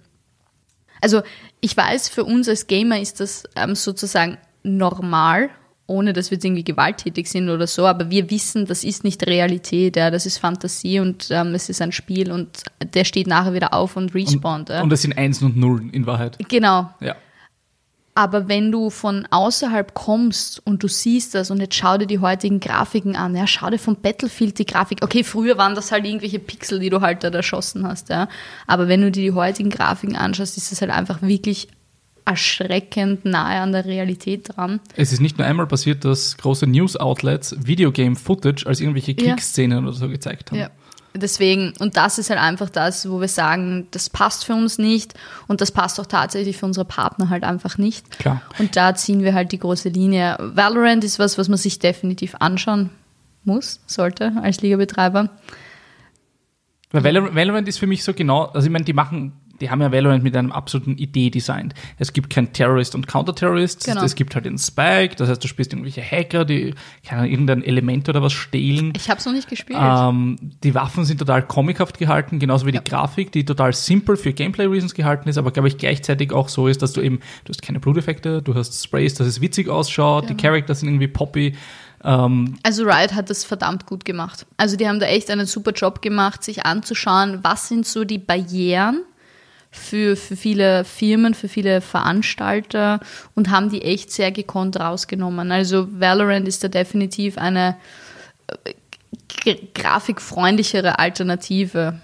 [1.03, 1.21] Also
[1.61, 5.51] ich weiß, für uns als Gamer ist das ähm, sozusagen normal,
[5.87, 9.27] ohne dass wir jetzt irgendwie gewalttätig sind oder so, aber wir wissen, das ist nicht
[9.27, 12.63] Realität, ja, das ist Fantasie und ähm, es ist ein Spiel und
[12.95, 14.69] der steht nachher wieder auf und respawnt.
[14.69, 14.83] ja.
[14.83, 16.39] Und das sind Einsen und Nullen in Wahrheit.
[16.49, 16.91] genau.
[17.01, 17.17] Ja.
[18.17, 22.19] Aber wenn du von außerhalb kommst und du siehst das und jetzt schau dir die
[22.19, 25.05] heutigen Grafiken an, ja, schau dir vom Battlefield die Grafik.
[25.05, 28.29] Okay, früher waren das halt irgendwelche Pixel, die du halt da erschossen hast, ja.
[28.67, 31.69] Aber wenn du dir die heutigen Grafiken anschaust, ist das halt einfach wirklich
[32.27, 34.81] erschreckend nahe an der Realität dran.
[34.97, 39.33] Es ist nicht nur einmal passiert, dass große News-Outlets Videogame-Footage als irgendwelche Ja.
[39.33, 40.59] Kriegsszenen oder so gezeigt haben.
[40.59, 40.71] Ja.
[41.15, 45.15] Deswegen, und das ist halt einfach das, wo wir sagen, das passt für uns nicht
[45.47, 48.19] und das passt auch tatsächlich für unsere Partner halt einfach nicht.
[48.19, 48.43] Klar.
[48.59, 50.37] Und da ziehen wir halt die große Linie.
[50.39, 52.91] Valorant ist was, was man sich definitiv anschauen
[53.45, 55.31] muss, sollte als Ligabetreiber.
[56.91, 59.91] Weil Valorant ist für mich so genau, also ich meine, die machen die haben ja
[59.93, 61.75] Valorant mit einem absoluten Idee designt.
[61.99, 64.03] Es gibt kein Terrorist und Counter-Terrorist, Genau.
[64.03, 66.75] es gibt halt den Spike, das heißt, du spielst irgendwelche Hacker, die
[67.09, 68.93] Ahnung, irgendein Element oder was stehlen.
[68.97, 69.79] Ich habe es noch nicht gespielt.
[69.81, 74.33] Ähm, die Waffen sind total comichaft gehalten, genauso wie die Grafik, die total simpel für
[74.33, 77.63] Gameplay-Reasons gehalten ist, aber glaube ich gleichzeitig auch so ist, dass du eben, du hast
[77.63, 81.55] keine Bluteffekte, du hast Sprays, dass es witzig ausschaut, die Characters sind irgendwie poppy.
[82.05, 84.47] Ähm, Also Riot hat das verdammt gut gemacht.
[84.57, 88.19] Also die haben da echt einen super Job gemacht, sich anzuschauen, was sind so die
[88.19, 89.03] Barrieren
[89.77, 93.01] für, für viele Firmen, für viele Veranstalter
[93.35, 95.53] und haben die echt sehr gekonnt rausgenommen.
[95.53, 97.77] Also Valorant ist da definitiv eine
[99.45, 102.01] äh, grafikfreundlichere Alternative.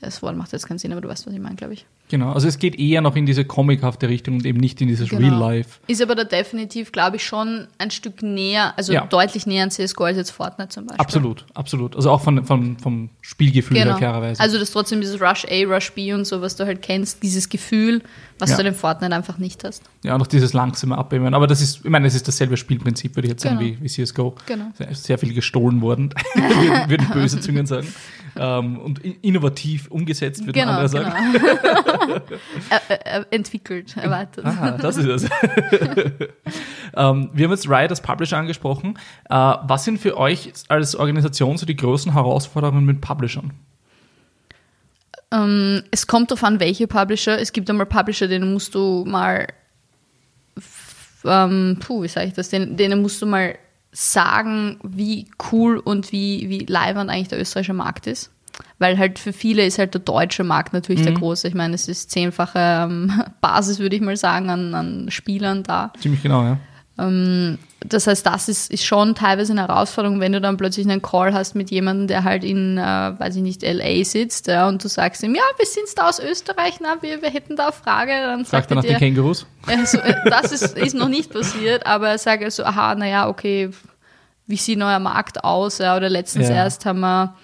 [0.00, 1.86] Das Wort macht jetzt keinen Sinn, aber du weißt, was ich meine, glaube ich.
[2.08, 5.08] Genau, also es geht eher noch in diese comichafte Richtung und eben nicht in dieses
[5.08, 5.20] Genau.
[5.22, 5.80] Real Life.
[5.86, 9.06] Ist aber da definitiv, glaube ich, schon ein Stück näher, also Ja.
[9.06, 11.00] deutlich näher an CSGO als jetzt Fortnite zum Beispiel.
[11.00, 11.96] Absolut, absolut.
[11.96, 13.96] Also auch von, von, vom Spielgefühl her, Genau.
[13.98, 14.40] klarerweise.
[14.40, 17.48] Also das trotzdem dieses Rush A, Rush B und so, was du halt kennst, dieses
[17.48, 18.02] Gefühl,
[18.38, 18.56] was Ja.
[18.58, 19.82] du in Fortnite einfach nicht hast.
[20.04, 21.34] ja, noch dieses langsame Abnehmen.
[21.34, 23.70] Aber das ist, ich meine, es ist dasselbe Spielprinzip, würde ich jetzt sagen, Genau.
[23.80, 24.34] wie, wie CSGO.
[24.46, 24.66] Genau.
[24.74, 26.10] Sehr, sehr viel gestohlen worden,
[26.88, 27.88] würden, böse Zungen sagen.
[28.36, 31.12] Ähm, und in- innovativ umgesetzt, würden Genau, andere sagen.
[31.32, 32.20] genau.
[32.88, 34.44] er, er entwickelt, erweitert.
[34.46, 35.24] Ah, das ist es.
[36.96, 38.94] ähm, wir haben jetzt Riot als Publisher angesprochen.
[39.28, 43.52] Äh, was sind für euch als Organisation so die größten Herausforderungen mit Publishern?
[45.30, 47.38] Ähm, es kommt darauf an, welche Publisher.
[47.38, 49.46] Es gibt einmal Publisher, denen musst du mal,
[51.24, 53.58] ähm, puh, wie sage ich das, denen, denen musst du mal
[53.92, 58.30] sagen, wie cool und wie, wie leibend eigentlich der österreichische Markt ist.
[58.78, 61.46] Weil halt für viele ist halt der deutsche Markt natürlich der große.
[61.46, 65.92] Ich meine, es ist zehnfache ähm, Basis, würde ich mal sagen, an, an Spielern da.
[66.00, 66.58] Ziemlich genau, ja.
[66.98, 71.00] Ähm, das heißt, das ist, ist schon teilweise eine Herausforderung, wenn du dann plötzlich einen
[71.00, 74.82] Call hast mit jemandem, der halt in, äh, weiß ich nicht, LA sitzt, ja, und
[74.82, 77.72] du sagst ihm, ja, wir sind da aus Österreich, na, wir, wir hätten da eine
[77.72, 79.46] Frage, dann Fragt sagt er nach den dir, Kängurus?
[79.66, 83.70] also, das ist, ist noch nicht passiert, aber er sagt also, aha, naja, okay,
[84.46, 85.78] wie sieht neuer Markt aus?
[85.78, 86.56] Ja, oder letztens Ja.
[86.56, 87.36] erst haben wir,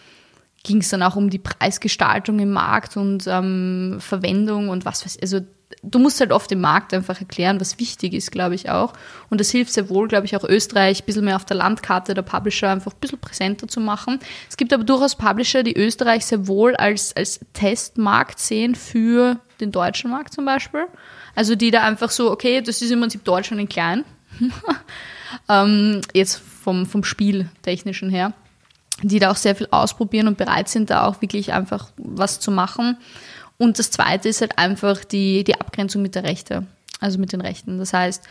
[0.64, 5.18] ging es dann auch um die Preisgestaltung im Markt und ähm, Verwendung und was weiß
[5.22, 5.40] Also
[5.82, 8.92] du musst halt oft dem Markt einfach erklären, was wichtig ist, glaube ich auch.
[9.30, 12.14] Und das hilft sehr wohl, glaube ich, auch Österreich ein bisschen mehr auf der Landkarte
[12.14, 14.20] der Publisher einfach ein bisschen präsenter zu machen.
[14.48, 19.72] Es gibt aber durchaus Publisher, die Österreich sehr wohl als, als Testmarkt sehen für den
[19.72, 20.86] deutschen Markt zum Beispiel.
[21.34, 24.04] Also die da einfach so, okay, das ist im Prinzip Deutschland in klein.
[25.48, 28.32] ähm, jetzt vom, vom Spieltechnischen her
[29.02, 32.50] die da auch sehr viel ausprobieren und bereit sind, da auch wirklich einfach was zu
[32.50, 32.96] machen.
[33.58, 36.66] Und das Zweite ist halt einfach die, die Abgrenzung mit der Rechte,
[37.00, 37.78] also mit den Rechten.
[37.78, 38.22] Das heißt,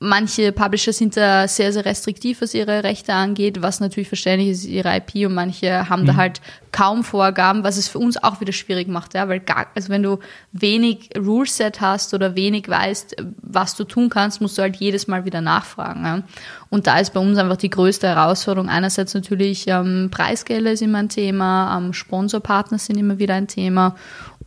[0.00, 4.64] manche Publisher sind da sehr, sehr restriktiv, was ihre Rechte angeht, was natürlich verständlich ist,
[4.64, 6.40] ihre IP und manche haben da halt
[6.72, 10.02] kaum Vorgaben, was es für uns auch wieder schwierig macht, ja, weil gar, also wenn
[10.02, 10.18] du
[10.52, 15.26] wenig Ruleset hast oder wenig weißt, was du tun kannst, musst du halt jedes Mal
[15.26, 16.04] wieder nachfragen.
[16.04, 16.22] Ja.
[16.70, 20.98] Und da ist bei uns einfach die größte Herausforderung einerseits natürlich ähm, Preisgelder ist immer
[20.98, 23.96] ein Thema, ähm, Sponsorpartner sind immer wieder ein Thema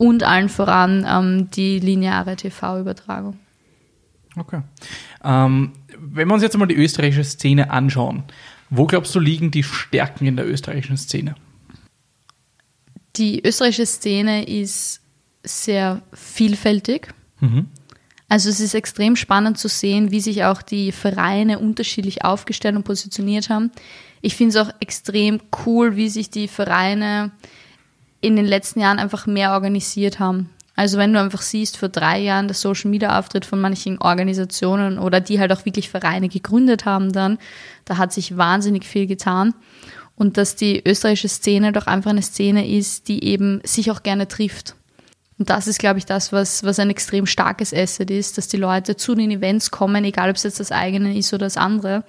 [0.03, 3.39] und allen voran ähm, die lineare TV-Übertragung.
[4.35, 4.61] Okay.
[5.23, 8.23] Ähm, wenn wir uns jetzt mal die österreichische Szene anschauen,
[8.69, 11.35] wo glaubst du liegen die Stärken in der österreichischen Szene?
[13.15, 14.99] Die österreichische Szene ist
[15.43, 17.13] sehr vielfältig.
[18.27, 22.83] Also es ist extrem spannend zu sehen, wie sich auch die Vereine unterschiedlich aufgestellt und
[22.83, 23.71] positioniert haben.
[24.21, 27.31] Ich finde es auch extrem cool, wie sich die Vereine
[28.23, 30.49] in den letzten Jahren einfach mehr organisiert haben.
[30.75, 34.97] Also wenn du einfach siehst, vor drei Jahren der Social Media Auftritt von manchen Organisationen
[34.97, 37.37] oder die halt auch wirklich Vereine gegründet haben dann,
[37.85, 39.53] da hat sich wahnsinnig viel getan.
[40.15, 44.27] Und dass die österreichische Szene doch einfach eine Szene ist, die eben sich auch gerne
[44.27, 44.75] trifft.
[45.37, 48.57] Und das ist, glaube ich, das, was, was ein extrem starkes Asset ist, dass die
[48.57, 52.03] Leute zu den Events kommen, egal ob es jetzt das eigene ist oder das andere,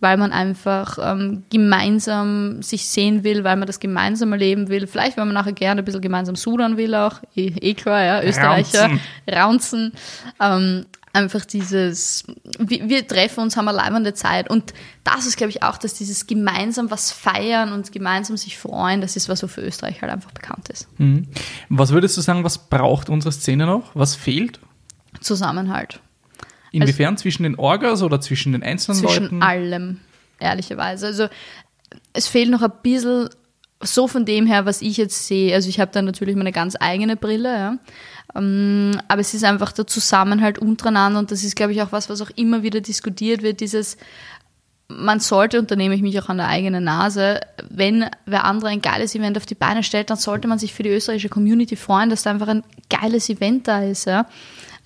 [0.00, 4.86] weil man einfach ähm, gemeinsam sich sehen will, weil man das gemeinsam erleben will.
[4.86, 7.20] Vielleicht, weil man nachher gerne ein bisschen gemeinsam sudern will auch.
[7.34, 8.90] Eh, eh klar, ja, Österreicher.
[9.30, 9.92] Raunzen.
[10.40, 12.24] Ähm, einfach dieses,
[12.58, 14.48] wir, wir treffen uns, haben eine leibende Zeit.
[14.48, 14.72] Und
[15.02, 19.16] das ist, glaube ich, auch, dass dieses gemeinsam was feiern und gemeinsam sich freuen, das
[19.16, 20.88] ist was, so für Österreich halt einfach bekannt ist.
[21.68, 23.90] Was würdest du sagen, was braucht unsere Szene noch?
[23.94, 24.60] Was fehlt?
[25.20, 26.00] Zusammenhalt.
[26.72, 29.42] Inwiefern zwischen den Orgas oder zwischen den einzelnen zwischen Leuten?
[29.42, 30.00] allem,
[30.38, 31.06] ehrlicherweise.
[31.06, 31.28] Also
[32.12, 33.28] es fehlt noch ein bisschen
[33.80, 35.54] so von dem her, was ich jetzt sehe.
[35.54, 37.78] Also ich habe da natürlich meine ganz eigene Brille, ja.
[38.34, 42.10] Ähm, aber es ist einfach der Zusammenhalt untereinander und das ist, glaube ich, auch was,
[42.10, 43.96] was auch immer wieder diskutiert wird, dieses
[44.88, 48.70] man sollte, und da nehme ich mich auch an der eigenen Nase, wenn wer andere
[48.70, 51.76] ein geiles Event auf die Beine stellt, dann sollte man sich für die österreichische Community
[51.76, 54.06] freuen, dass da einfach ein geiles Event da ist.
[54.06, 54.26] Ja?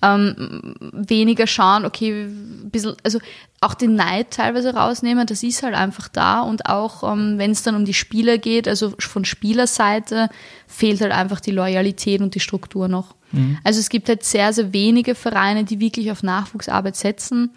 [0.05, 3.19] Ähm, weniger schauen, okay, ein bisschen, also
[3.61, 7.63] auch den Neid teilweise rausnehmen, das ist halt einfach da und auch ähm, wenn es
[7.63, 10.27] dann um die Spieler geht, also von Spielerseite
[10.67, 13.15] fehlt halt einfach die Loyalität und die Struktur noch.
[13.31, 13.57] Mhm.
[13.63, 17.51] Also es gibt halt sehr, sehr wenige Vereine, die wirklich auf Nachwuchsarbeit setzen.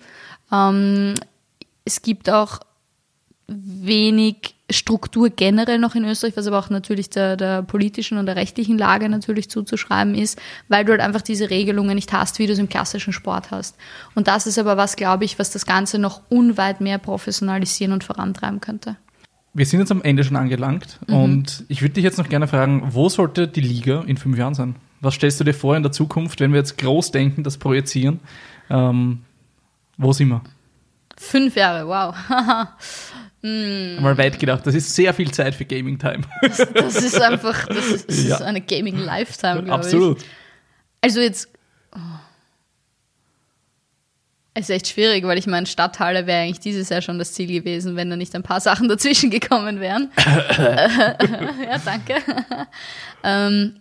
[0.52, 1.14] Ähm,
[1.84, 2.60] es gibt auch
[3.48, 8.34] wenig Struktur generell noch in Österreich, was aber auch natürlich der, der politischen und der
[8.34, 12.52] rechtlichen Lage natürlich zuzuschreiben ist, weil du halt einfach diese Regelungen nicht hast, wie du
[12.52, 13.76] es im klassischen Sport hast.
[14.16, 18.02] Und das ist aber was, glaube ich, was das Ganze noch unweit mehr professionalisieren und
[18.02, 18.96] vorantreiben könnte.
[19.54, 21.14] Wir sind jetzt am Ende schon angelangt mhm.
[21.14, 24.54] und ich würde dich jetzt noch gerne fragen, wo sollte die Liga in fünf Jahren
[24.54, 24.74] sein?
[25.00, 28.18] Was stellst du dir vor in der Zukunft, wenn wir jetzt groß denken, das projizieren?
[28.68, 29.22] Ähm,
[29.96, 30.42] wo sind wir?
[31.16, 32.14] Fünf Jahre, wow.
[33.46, 34.02] hm.
[34.02, 36.22] Mal weit gedacht, das ist sehr viel Zeit für Gaming Time.
[36.42, 38.34] das, das ist einfach, das ist, das ja.
[38.36, 39.72] ist eine Gaming Lifetime, glaube ich.
[39.72, 40.24] Absolut.
[41.00, 41.48] Also jetzt.
[41.94, 41.98] Oh.
[44.54, 47.46] Es ist echt schwierig, weil ich meine, Stadthalle wäre eigentlich dieses Jahr schon das Ziel
[47.46, 50.10] gewesen, wenn da nicht ein paar Sachen dazwischen gekommen wären.
[50.16, 52.14] ja, danke.
[53.22, 53.76] ähm,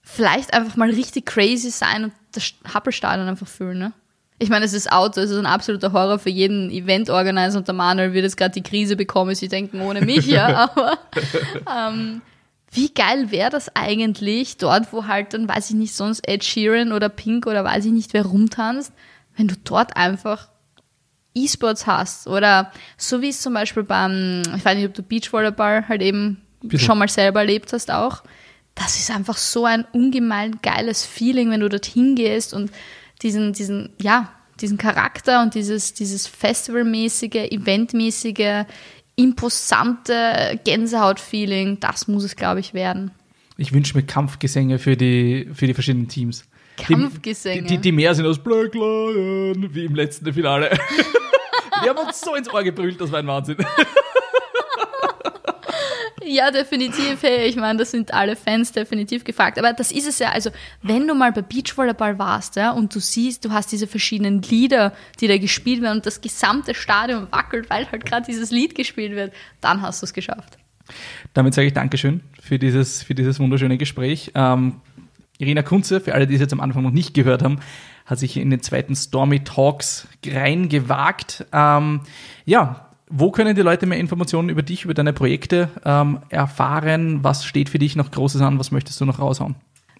[0.00, 3.92] vielleicht einfach mal richtig crazy sein und das Happelstadion einfach füllen, ne?
[4.38, 7.74] Ich meine, es ist Auto, es ist ein absoluter Horror für jeden Event-Organizer und der
[7.74, 10.98] Manuel wird jetzt gerade die Krise bekommen, sie denken ohne mich, ja, aber
[11.74, 12.20] ähm,
[12.70, 16.92] wie geil wäre das eigentlich dort, wo halt dann, weiß ich nicht, sonst Ed Sheeran
[16.92, 18.92] oder Pink oder weiß ich nicht, wer rumtanzt,
[19.36, 20.48] wenn du dort einfach
[21.34, 25.88] E-Sports hast oder so wie es zum Beispiel beim, ich weiß nicht, ob du Beachvolleyball
[25.88, 26.82] halt eben Bitte.
[26.82, 28.22] schon mal selber erlebt hast auch,
[28.74, 32.70] das ist einfach so ein ungemein geiles Feeling, wenn du dorthin gehst und
[33.22, 38.64] diesen, diesen, ja, diesen Charakter und dieses, dieses Festivalmäßige, Eventmäßige,
[39.16, 43.10] imposante Gänsehaut-Feeling, das muss es, glaube ich, werden.
[43.56, 46.44] Ich wünsche mir Kampfgesänge für die, für die verschiedenen Teams.
[46.76, 47.62] Kampfgesänge?
[47.62, 50.78] Die, die, die mehr sind aus Black Lion, wie im letzten Finale.
[51.84, 53.58] Die haben uns so ins Ohr gebrüllt, das war ein Wahnsinn.
[56.28, 57.22] Ja, definitiv.
[57.22, 59.58] Hey, ich meine, das sind alle Fans definitiv gefragt.
[59.58, 60.30] Aber das ist es ja.
[60.30, 60.50] Also,
[60.82, 64.92] wenn du mal bei Beachvolleyball warst, ja, und du siehst, du hast diese verschiedenen Lieder,
[65.20, 69.12] die da gespielt werden und das gesamte Stadion wackelt, weil halt gerade dieses Lied gespielt
[69.12, 70.58] wird, dann hast du es geschafft.
[71.32, 74.32] Damit sage ich Dankeschön für dieses, für dieses wunderschöne Gespräch.
[74.34, 74.80] Ähm,
[75.38, 77.60] Irina Kunze, für alle, die es jetzt am Anfang noch nicht gehört haben,
[78.04, 81.44] hat sich in den zweiten Stormy Talks reingewagt.
[81.52, 82.00] Ähm,
[82.44, 87.22] ja, wo können die Leute mehr Informationen über dich, über deine Projekte ähm, erfahren?
[87.22, 88.58] Was steht für dich noch Großes an?
[88.58, 89.54] Was möchtest du noch raushauen?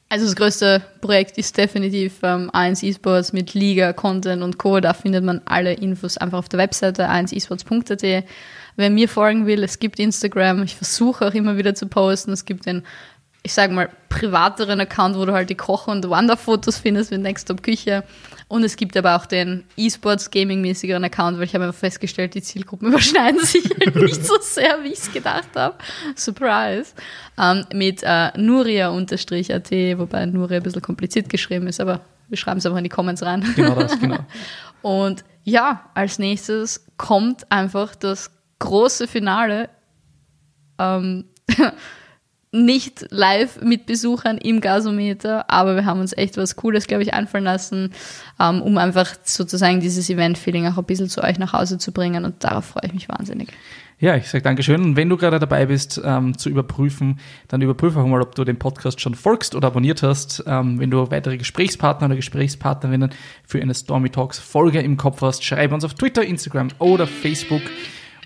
[0.08, 4.78] Also das größte Projekt ist definitiv ähm, 1 Esports mit Liga, Content und Co.
[4.78, 8.24] Da findet man alle Infos einfach auf der Webseite 1esports.at.
[8.76, 10.62] Wer mir folgen will, es gibt Instagram.
[10.62, 12.32] Ich versuche auch immer wieder zu posten.
[12.32, 12.84] Es gibt den,
[13.42, 17.62] ich sage mal, privateren Account, wo du halt die Koch- und Wanderfotos findest mit Nextop
[17.64, 18.04] Küche.
[18.48, 22.42] Und es gibt aber auch den E-Sports Gaming-mäßigeren Account, weil ich habe einfach festgestellt, die
[22.42, 25.76] Zielgruppen überschneiden sich halt nicht so sehr, wie ich es gedacht habe.
[26.14, 26.92] Surprise.
[27.38, 29.20] Ähm, mit äh, Nuria-at,
[29.98, 33.22] wobei Nuria ein bisschen kompliziert geschrieben ist, aber wir schreiben es einfach in die Comments
[33.22, 33.44] rein.
[33.56, 34.18] Genau das, genau.
[34.82, 38.30] Und ja, als nächstes kommt einfach das
[38.60, 39.70] große Finale.
[40.78, 41.24] Ähm,
[42.52, 47.12] nicht live mit Besuchern im Gasometer, aber wir haben uns echt was Cooles, glaube ich,
[47.12, 47.92] einfallen lassen,
[48.40, 52.24] ähm, um einfach sozusagen dieses Event-Feeling auch ein bisschen zu euch nach Hause zu bringen
[52.24, 53.48] und darauf freue ich mich wahnsinnig.
[53.98, 54.82] Ja, ich sage Dankeschön.
[54.82, 57.18] Und wenn du gerade dabei bist, ähm, zu überprüfen,
[57.48, 60.44] dann überprüfe auch mal, ob du den Podcast schon folgst oder abonniert hast.
[60.46, 63.10] Ähm, wenn du weitere Gesprächspartner oder Gesprächspartnerinnen
[63.44, 67.62] für eine Stormy Talks Folge im Kopf hast, schreib uns auf Twitter, Instagram oder Facebook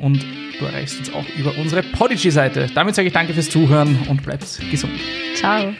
[0.00, 0.24] und
[0.58, 2.68] du erreichst uns auch über unsere Podigy-Seite.
[2.74, 4.98] Damit sage ich danke fürs Zuhören und bleibt gesund.
[5.34, 5.72] Ciao.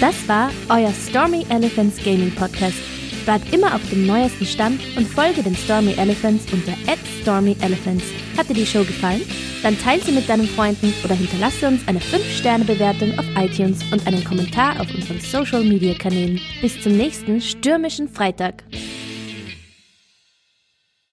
[0.00, 2.95] Das war euer Stormy Elephants Gaming Podcast.
[3.26, 6.72] Bleibt immer auf dem neuesten Stand und folge den Stormy Elephants unter
[7.20, 8.04] @stormyelephants.
[8.38, 9.20] Hat dir die Show gefallen?
[9.64, 14.22] Dann teile sie mit deinen Freunden oder hinterlasse uns eine 5-Sterne-Bewertung auf iTunes und einen
[14.22, 16.40] Kommentar auf unseren Social-Media-Kanälen.
[16.62, 18.62] Bis zum nächsten stürmischen Freitag.